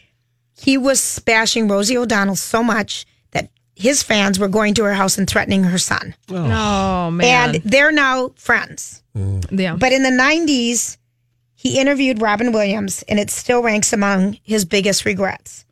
[0.58, 5.17] he was bashing Rosie O'Donnell so much that his fans were going to her house
[5.17, 6.15] and threatening her son.
[6.30, 7.56] Oh man.
[7.56, 9.04] And they're now friends.
[9.13, 9.75] yeah.
[9.75, 10.97] But in the 90s,
[11.56, 15.65] he interviewed Robin Williams, and it still ranks among his biggest regrets.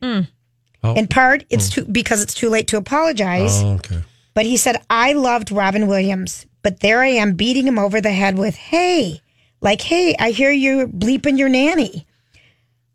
[0.83, 0.93] Oh.
[0.93, 1.73] In part, it's mm.
[1.73, 3.61] too because it's too late to apologize.
[3.61, 4.01] Oh, okay.
[4.33, 8.11] But he said, I loved Robin Williams, but there I am beating him over the
[8.11, 9.21] head with, hey,
[9.61, 12.07] like, hey, I hear you bleeping your nanny.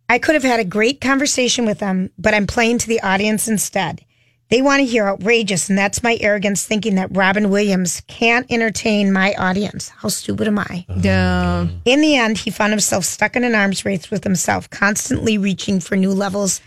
[0.08, 3.48] I could have had a great conversation with them, but I'm playing to the audience
[3.48, 4.04] instead.
[4.50, 9.12] They want to hear outrageous, and that's my arrogance thinking that Robin Williams can't entertain
[9.12, 9.88] my audience.
[9.88, 10.84] How stupid am I?
[10.88, 10.94] Oh.
[11.00, 11.68] Yeah.
[11.84, 15.80] In the end, he found himself stuck in an arms race with himself, constantly reaching
[15.80, 16.60] for new levels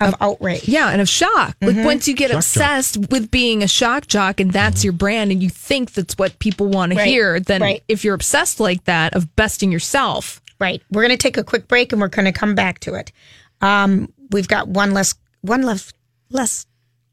[0.00, 0.66] of outrage.
[0.68, 1.56] Yeah, and of shock.
[1.60, 1.84] Like Mhm.
[1.84, 5.42] once you get Shock obsessed with being a shock jock and that's your brand and
[5.42, 7.82] you think that's what people want to hear, then right.
[7.88, 10.40] if you're obsessed like that of besting yourself.
[10.58, 10.82] Right.
[10.90, 13.12] We're going to take a quick break and we're going to come back to it.
[13.60, 15.92] Um, we've got one less, one less,
[16.30, 16.66] less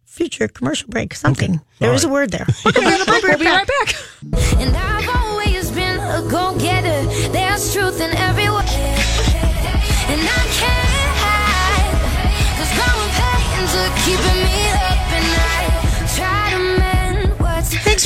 [0.06, 1.14] future commercial break.
[1.14, 1.62] Something.
[1.80, 2.48] there There is a word there.
[2.66, 3.96] we'll be right back.
[4.58, 7.30] And I've always been a go-getter.
[7.32, 7.97] There's truth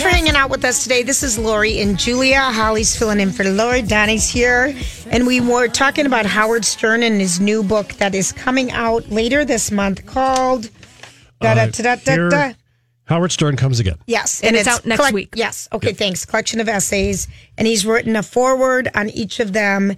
[0.01, 1.03] for hanging out with us today.
[1.03, 2.39] This is Lori and Julia.
[2.41, 3.81] Holly's filling in for Lori.
[3.81, 4.73] Donnie's here.
[5.11, 9.07] And we were talking about Howard Stern and his new book that is coming out
[9.09, 10.69] later this month called
[11.39, 12.53] da da da da da.
[13.05, 13.97] Howard Stern comes again.
[14.07, 15.33] Yes, And it's out next collect- week.
[15.35, 16.25] Yes, okay, thanks.
[16.25, 19.91] Collection of essays, and he's written a foreword on each of them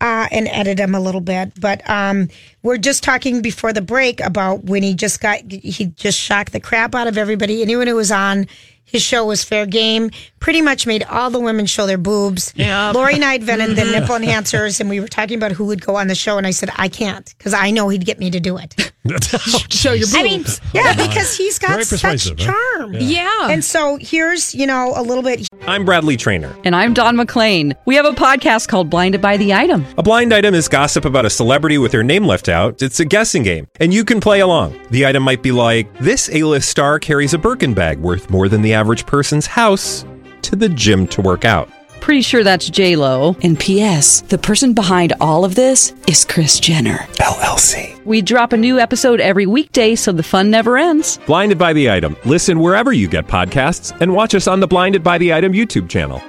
[0.00, 1.52] uh, and edited them a little bit.
[1.60, 2.28] But um,
[2.62, 6.60] we're just talking before the break about when he just got he just shocked the
[6.60, 7.60] crap out of everybody.
[7.62, 8.46] Anyone who was on
[8.84, 10.10] his show was fair game.
[10.40, 12.52] Pretty much made all the women show their boobs.
[12.54, 12.92] Yeah.
[12.92, 14.00] Lori and I invented the mm-hmm.
[14.00, 16.50] nipple enhancers, and we were talking about who would go on the show, and I
[16.50, 18.92] said I can't because I know he'd get me to do it.
[19.70, 20.14] Show your boobs.
[20.14, 22.52] I mean, yeah, because he's got Very such persuasive, huh?
[22.52, 22.94] charm.
[22.98, 23.50] Yeah.
[23.50, 25.46] And so here's, you know, a little bit.
[25.66, 26.54] I'm Bradley Trainer.
[26.64, 27.74] And I'm Don McClain.
[27.84, 29.84] We have a podcast called Blinded by the Item.
[29.98, 32.80] A blind item is gossip about a celebrity with their name left out.
[32.80, 34.80] It's a guessing game, and you can play along.
[34.90, 38.62] The item might be like this: A-list star carries a Birkin bag worth more than
[38.62, 40.04] the average person's house
[40.42, 41.70] to the gym to work out.
[42.00, 43.34] Pretty sure that's J Lo.
[43.42, 44.20] And P.S.
[44.20, 48.04] The person behind all of this is Kris Jenner LLC.
[48.04, 51.18] We drop a new episode every weekday, so the fun never ends.
[51.26, 52.14] Blinded by the item.
[52.26, 55.88] Listen wherever you get podcasts, and watch us on the Blinded by the Item YouTube
[55.88, 56.22] channel.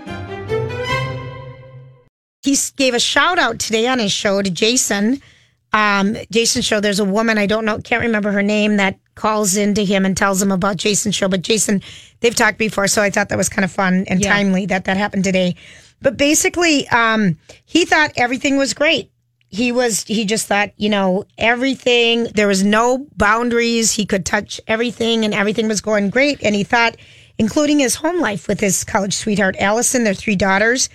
[2.41, 5.21] He gave a shout out today on his show to Jason.
[5.73, 6.79] Um, Jason's show.
[6.79, 10.15] There's a woman I don't know, can't remember her name that calls into him and
[10.15, 11.28] tells him about Jason's show.
[11.28, 11.82] But Jason,
[12.19, 14.34] they've talked before, so I thought that was kind of fun and Yeah.
[14.34, 15.56] timely that that happened today.
[16.01, 19.10] But basically, um, he thought everything was great.
[19.47, 20.04] He was.
[20.04, 22.25] He just thought, you know, everything.
[22.36, 23.93] There was no boundaries.
[23.93, 26.43] He could touch everything, and everything was going great.
[26.43, 26.97] And he thought,
[27.38, 30.89] including his home life with his college sweetheart Allison, their three daughters.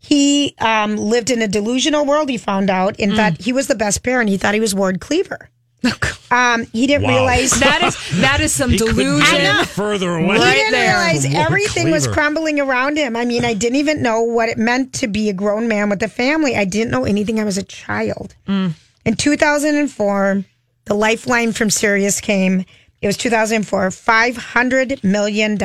[0.00, 2.28] He um, lived in a delusional world.
[2.28, 3.02] He found out, Mm.
[3.04, 4.30] and thought he was the best parent.
[4.30, 5.48] He thought he was Ward Cleaver.
[6.32, 7.10] Um, he didn't Wow.
[7.10, 9.34] realize that is that is some He delusion.
[9.36, 10.38] any further away.
[10.38, 10.96] he didn't there.
[10.96, 13.16] realize From Ward everything was crumbling around him.
[13.16, 16.02] I mean, I didn't even know what it meant to be a grown man with
[16.02, 16.56] a family.
[16.56, 17.38] I didn't know anything.
[17.38, 18.34] I was a child.
[18.48, 18.72] Mm.
[19.04, 20.42] In 2004,
[20.86, 22.64] the lifeline from Sirius came.
[23.02, 25.58] It was 2004, $500 million.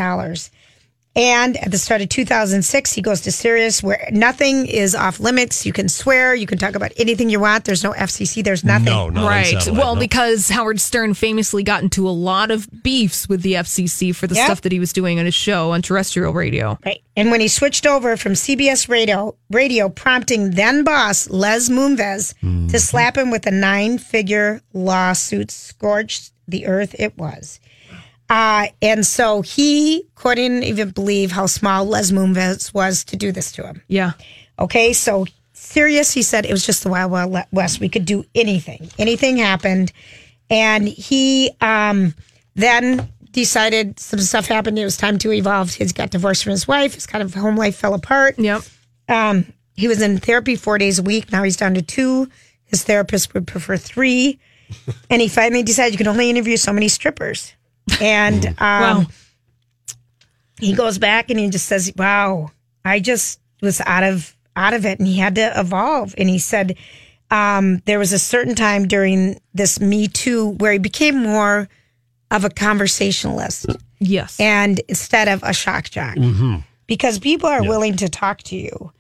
[1.18, 5.66] And at the start of 2006, he goes to Sirius where nothing is off limits.
[5.66, 7.66] You can swear, you can talk about anything you want.
[7.66, 8.86] There's no FCC, there's nothing.
[8.86, 9.68] No, not right.
[9.68, 10.00] Well, no.
[10.00, 14.36] because Howard Stern famously got into a lot of beefs with the FCC for the
[14.36, 14.46] Yep.
[14.46, 16.78] stuff that he was doing on his show on terrestrial radio.
[16.86, 17.02] Right.
[17.16, 22.46] And when he switched over from CBS radio, radio prompting then boss Les Moonves to
[22.46, 22.78] mm-hmm.
[22.78, 27.60] slap him with a nine figure lawsuit, scorched the earth it was.
[28.30, 33.52] Uh, and so he couldn't even believe how small Les Moonves was to do this
[33.54, 33.82] to him.
[33.88, 34.12] Yeah.
[34.60, 37.80] Okay, so Sirius, he said it was just the Wild Wild West.
[37.80, 38.90] We could do anything.
[38.98, 39.92] Anything happened.
[40.50, 42.13] And he um,
[42.56, 44.80] then decided some stuff happened.
[44.80, 45.73] It was time to evolve.
[45.73, 46.96] He's got divorced from his wife.
[46.96, 48.40] His kind of home life fell apart.
[48.40, 48.62] Yep.
[49.10, 51.32] Um, he was in therapy four days a week.
[51.32, 52.30] Now he's down to two.
[52.65, 54.40] His therapist would prefer three.
[55.10, 57.54] and he finally decided you can only interview so many strippers.
[58.02, 59.06] And um, Wow.
[60.60, 62.52] he goes back and he just says, "Wow,
[62.83, 66.13] I just was out of out of it," and he had to evolve.
[66.17, 66.75] And he said
[67.31, 71.67] um, there was a certain time during this Me Too where he became more
[72.31, 73.67] of a conversationalist,
[74.00, 74.38] Yes.
[74.40, 76.58] and instead of a shock jock, Mm-hmm.
[76.88, 78.92] because people are willing to talk to you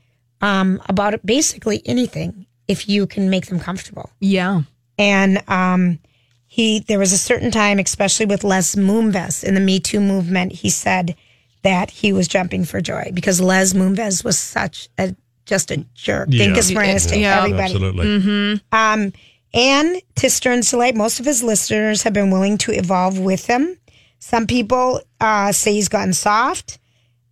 [0.41, 4.09] um, about basically anything if you can make them comfortable.
[4.19, 4.61] Yeah.
[4.97, 5.99] And um,
[6.47, 10.51] he, there was a certain time, especially with Les Moonves in the Me Too movement,
[10.53, 11.15] he said
[11.63, 16.27] that he was jumping for joy because Les Moonves was such a just a jerk.
[16.31, 16.45] Yeah.
[16.45, 17.63] Dingus Moranis to Yeah, everybody.
[17.63, 18.05] absolutely.
[18.05, 18.75] Mm-hmm.
[18.75, 19.13] Um,
[19.53, 23.77] and to Stern's delight, most of his listeners have been willing to evolve with him.
[24.19, 26.79] Some people uh, say he's gotten soft.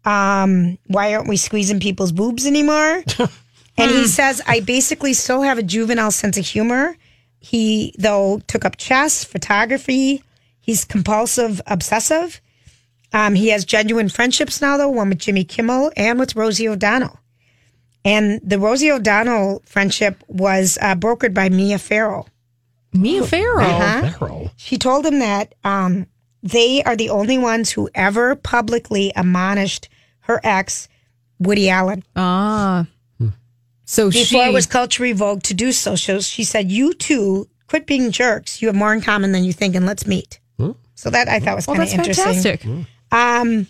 [0.06, 3.04] Um, why aren't we squeezing people's boobs anymore?
[3.78, 6.96] and he says, I basically still have a juvenile sense of humor.
[7.46, 10.24] He, though, took up chess, photography.
[10.60, 12.42] He's compulsive, obsessive.
[13.14, 17.20] Um, he has genuine friendships now, though, one with Jimmy Kimmel and with Rosie O'Donnell.
[18.04, 22.26] And the Rosie O'Donnell friendship was uh, brokered by Mia Farrow.
[22.92, 23.64] Mia Farrow.
[23.64, 24.48] Uh-huh.
[24.56, 26.08] She told him that um,
[26.42, 29.88] they are the only ones who ever publicly admonished
[30.22, 30.90] her ex,
[31.38, 32.04] Woody Allen.
[32.16, 32.88] Ah.
[33.86, 35.96] So Before she it was culturally vogue to do so.
[35.96, 36.20] so.
[36.20, 38.62] She said, You two quit being jerks.
[38.62, 40.40] You have more in common than you think, and let's meet.
[40.98, 42.58] So that I thought was Well, kind of that's interesting.
[42.58, 42.88] fantastic.
[43.12, 43.68] Um,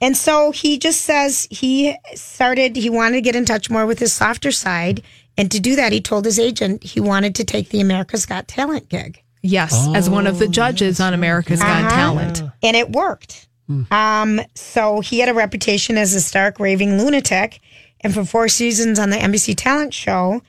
[0.00, 3.98] and so he just says he started, he wanted to get in touch more with
[3.98, 5.02] his softer side.
[5.36, 8.48] And to do that, he told his agent he wanted to take the America's Got
[8.48, 9.22] Talent gig.
[9.42, 11.90] Yes, as one of the judges on America's Got Uh-huh.
[11.90, 12.42] Talent.
[12.62, 13.46] And it worked.
[13.90, 17.60] Um, so he had a reputation as a stark raving lunatic.
[18.04, 20.42] And for four seasons on the NBC talent show,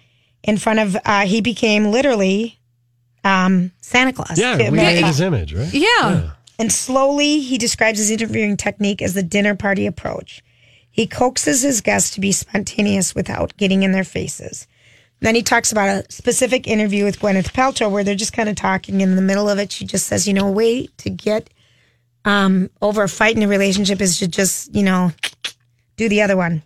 [0.44, 2.60] in front of, uh, he became literally
[3.24, 4.38] um, Santa Claus.
[4.38, 5.74] Yeah, to we made his image, right?
[5.74, 6.32] Yeah.
[6.60, 10.44] And slowly, he describes his interviewing technique as the dinner party approach.
[10.92, 14.68] He coaxes his guests to be spontaneous without getting in their faces.
[15.22, 18.56] Then he talks about a specific interview with Gwyneth Paltrow where they're just kind of
[18.56, 19.02] talking.
[19.02, 21.50] And in the middle of it, she just says, you know, a way to get
[22.26, 25.12] um, over a fight in a relationship is to just, you know,
[25.96, 26.62] do the other one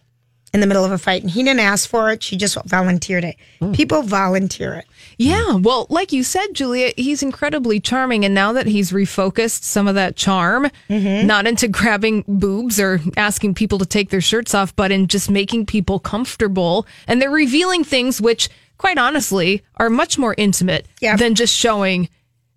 [0.54, 1.22] in the middle of a fight.
[1.22, 2.24] And he didn't ask for it.
[2.24, 3.36] She just volunteered it.
[3.74, 4.86] People volunteer it.
[5.18, 8.26] Yeah, well, like you said, Julia, he's incredibly charming.
[8.26, 13.56] And now that he's refocused some of that charm, not into grabbing boobs or asking
[13.56, 16.88] people to take their shirts off, but in just making people comfortable.
[17.08, 22.10] And they're revealing things which, quite honestly, are much more intimate than just showing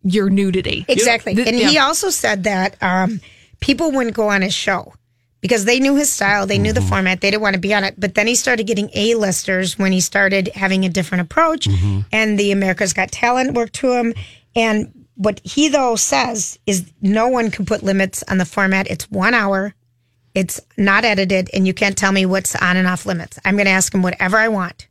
[0.03, 0.85] your nudity.
[0.89, 1.35] Exactly.
[1.35, 1.69] Th- and yeah.
[1.69, 3.21] he also said that um,
[3.61, 4.95] people wouldn't go on his show
[5.43, 6.89] because they knew his style, they knew the mm-hmm.
[6.89, 7.95] format, they didn't want to be on it.
[7.99, 12.01] But then he started getting A-listers when he started having a different approach, mm-hmm.
[12.13, 14.15] and the America's Got Talent worked to him.
[14.57, 18.87] And what he though says is no one can put limits on the format.
[18.89, 19.75] It's one hour.
[20.35, 23.39] It's not edited, and you can't tell me what's on and off limits.
[23.45, 24.87] I'm going to ask him whatever I want,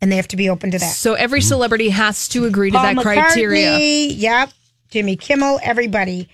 [0.00, 0.84] and they have to be open to that.
[0.84, 1.48] So every mm-hmm.
[1.48, 3.72] celebrity has to agree to Paul that criteria.
[3.72, 4.52] McCartney, Yep.
[4.90, 6.28] Jimmy Kimmel, everybody.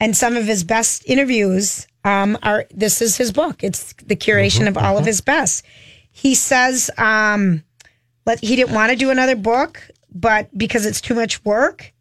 [0.00, 3.62] And some of his best interviews um, are this is his book.
[3.62, 5.64] It's the curation of all of his best.
[6.12, 7.62] He says um,
[8.26, 11.92] let, he didn't want to do another book, but because it's too much work.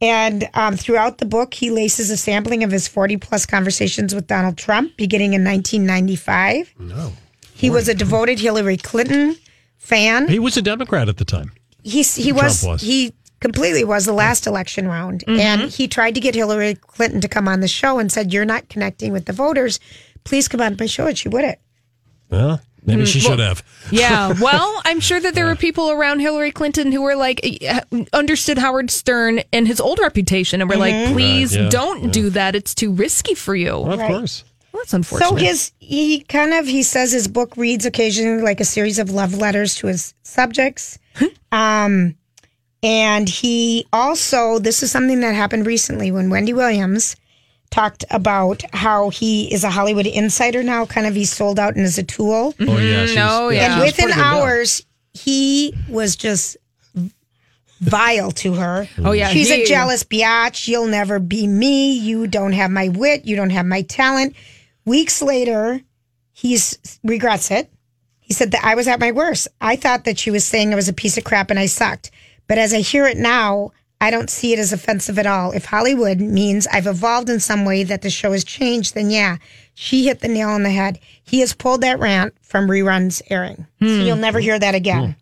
[0.00, 4.26] And um, throughout the book, he laces a sampling of his 40 plus conversations with
[4.26, 6.74] Donald Trump beginning in 1995.
[6.78, 7.12] No.
[7.54, 9.36] He was a devoted Hillary Clinton
[9.78, 11.52] fan He was a Democrat at the time.
[11.82, 12.80] he he was, was.
[12.82, 13.14] he
[13.44, 17.46] completely was the last election round and he tried to get Hillary Clinton to come
[17.46, 19.78] on the show and said you're not connecting with the voters
[20.24, 21.58] please come on my show and she wouldn't
[22.30, 23.62] Well, maybe Mm, she well- should have.
[23.90, 27.80] Yeah, well, I'm sure that there were people around Hillary Clinton who were like eh,
[28.14, 31.12] understood Howard Stern and his old reputation and were like, Mhm.
[31.12, 32.10] please Right, yeah, don't yeah.
[32.10, 32.54] do that.
[32.56, 33.72] It's too risky for you.
[33.78, 34.10] Well, of Right.
[34.10, 34.44] course.
[34.72, 35.28] Well, that's unfortunate.
[35.28, 39.10] so his he kind of he says his book reads occasionally like a series of
[39.10, 40.98] love letters to his subjects
[41.52, 42.16] um
[42.84, 47.16] and he also this is something that happened recently when Wendy Williams
[47.70, 51.84] talked about how he is a Hollywood insider now kind of he's sold out and
[51.84, 52.68] is a tool Oh, yeah.
[52.68, 53.06] Mm-hmm.
[53.06, 53.72] she's- Oh, yeah.
[53.72, 56.56] and within putting him hours, he was just
[57.80, 58.88] vile to her.
[58.98, 60.68] Oh, yeah, she's he- a jealous biatch.
[60.68, 61.92] You'll never be me.
[61.98, 63.24] You don't have my wit.
[63.24, 64.34] You don't have my talent.
[64.84, 65.80] Weeks later,
[66.32, 67.70] he's regrets it.
[68.20, 69.48] He said that I was at my worst.
[69.60, 72.10] I thought that she was saying I was a piece of crap and I sucked.
[72.46, 75.52] But as I hear it now, I don't see it as offensive at all.
[75.52, 79.38] If Hollywood means I've evolved in some way that the show has changed, then yeah,
[79.74, 80.98] she hit the nail on the head.
[81.22, 83.66] He has pulled that rant from reruns airing.
[83.80, 84.00] So Hmm.
[84.02, 85.16] you'll never hear that again.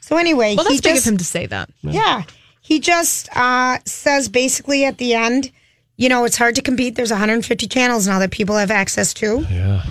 [0.00, 1.70] So anyway, Well, he that's big just, of him to say that.
[1.82, 2.22] yeah.
[2.60, 5.50] He just uh, says basically at the end,
[5.96, 6.94] you know, it's hard to compete.
[6.94, 9.44] There's 150 channels now that people have access to.
[9.50, 9.82] Yeah.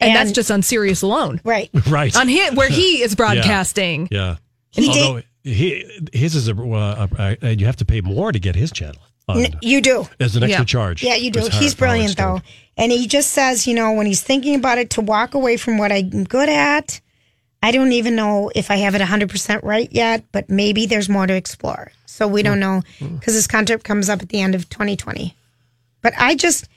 [0.00, 1.40] And, that's just on Sirius alone.
[1.44, 1.70] Right.
[1.88, 2.14] Right.
[2.16, 4.08] On his, where he is broadcasting.
[4.10, 4.36] Yeah.
[4.70, 8.38] He Although he, his is a, uh, uh, uh, you have to pay more to
[8.38, 9.00] get his channel.
[9.28, 10.08] on- N- you do.
[10.18, 10.64] As an extra Yeah.
[10.64, 11.02] charge.
[11.04, 11.40] Yeah, you do.
[11.40, 12.34] He's how brilliant, done.
[12.36, 12.42] though.
[12.76, 15.78] And he just says, you know, when he's thinking about it, to walk away from
[15.78, 17.00] what I'm good at,
[17.62, 21.26] I don't even know if I have it 100% right yet, but maybe there's more
[21.28, 21.92] to explore.
[22.06, 25.34] So we don't know because his contract comes up at the end of 2020.
[26.02, 26.68] But I just,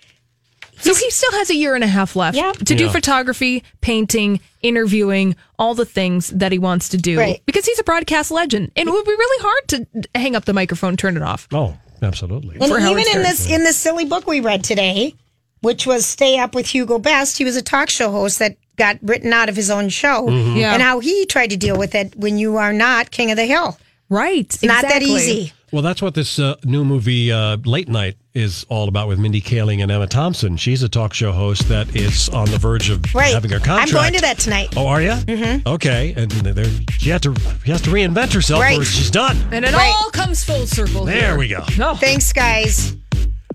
[0.79, 2.51] So he still has a year and a half left Yeah.
[2.51, 2.91] to do Yeah.
[2.91, 7.17] photography, painting, interviewing, all the things that he wants to do.
[7.19, 7.41] Right.
[7.45, 8.71] Because he's a broadcast legend.
[8.75, 11.47] And it would be really hard to hang up the microphone, turn it off.
[11.53, 12.55] Oh, absolutely.
[12.59, 13.23] and For even Howard in Stern.
[13.23, 15.15] this in this silly book we read today,
[15.61, 18.97] which was Stay Up with Hugo Best, he was a talk show host that got
[19.01, 20.27] written out of his own show.
[20.27, 20.55] Mm-hmm.
[20.55, 20.59] Mhm.
[20.59, 20.73] Yeah.
[20.73, 23.45] And how he tried to deal with it when you are not king of the
[23.45, 23.77] hill.
[24.09, 24.45] Right.
[24.53, 25.53] It's not that easy.
[25.71, 29.41] Well, that's what this uh, new movie, uh, Late Night, is all about with Mindy
[29.41, 30.57] Kaling and Emma Thompson.
[30.57, 33.33] She's a talk show host that is on the verge of Right.
[33.33, 33.87] having her contract.
[33.89, 34.73] I'm going to that tonight.
[34.75, 35.11] Oh, are you?
[35.11, 35.67] Mm-hmm.
[35.67, 36.65] Okay, and there,
[36.99, 37.33] she has to
[37.63, 38.77] she has to reinvent herself, Right.
[38.79, 39.37] or she's done.
[39.51, 39.93] And it Right.
[39.95, 41.05] all comes full circle.
[41.05, 41.37] There here.
[41.37, 41.63] we go.
[41.77, 41.95] No.
[41.95, 42.93] Thanks, guys.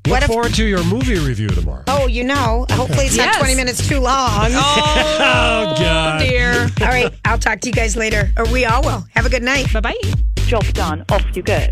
[0.06, 1.84] Look What if- forward to your movie review tomorrow.
[1.86, 3.34] Oh, you know, hopefully it's Yes.
[3.34, 4.50] not 20 minutes too long.
[4.54, 6.20] Oh, God.
[6.20, 6.70] dear.
[6.80, 9.04] All right, I'll talk to you guys later, or we all will.
[9.14, 9.70] Have a good night.
[9.74, 10.00] Bye bye.
[10.46, 11.04] Job done.
[11.10, 11.66] Off you go.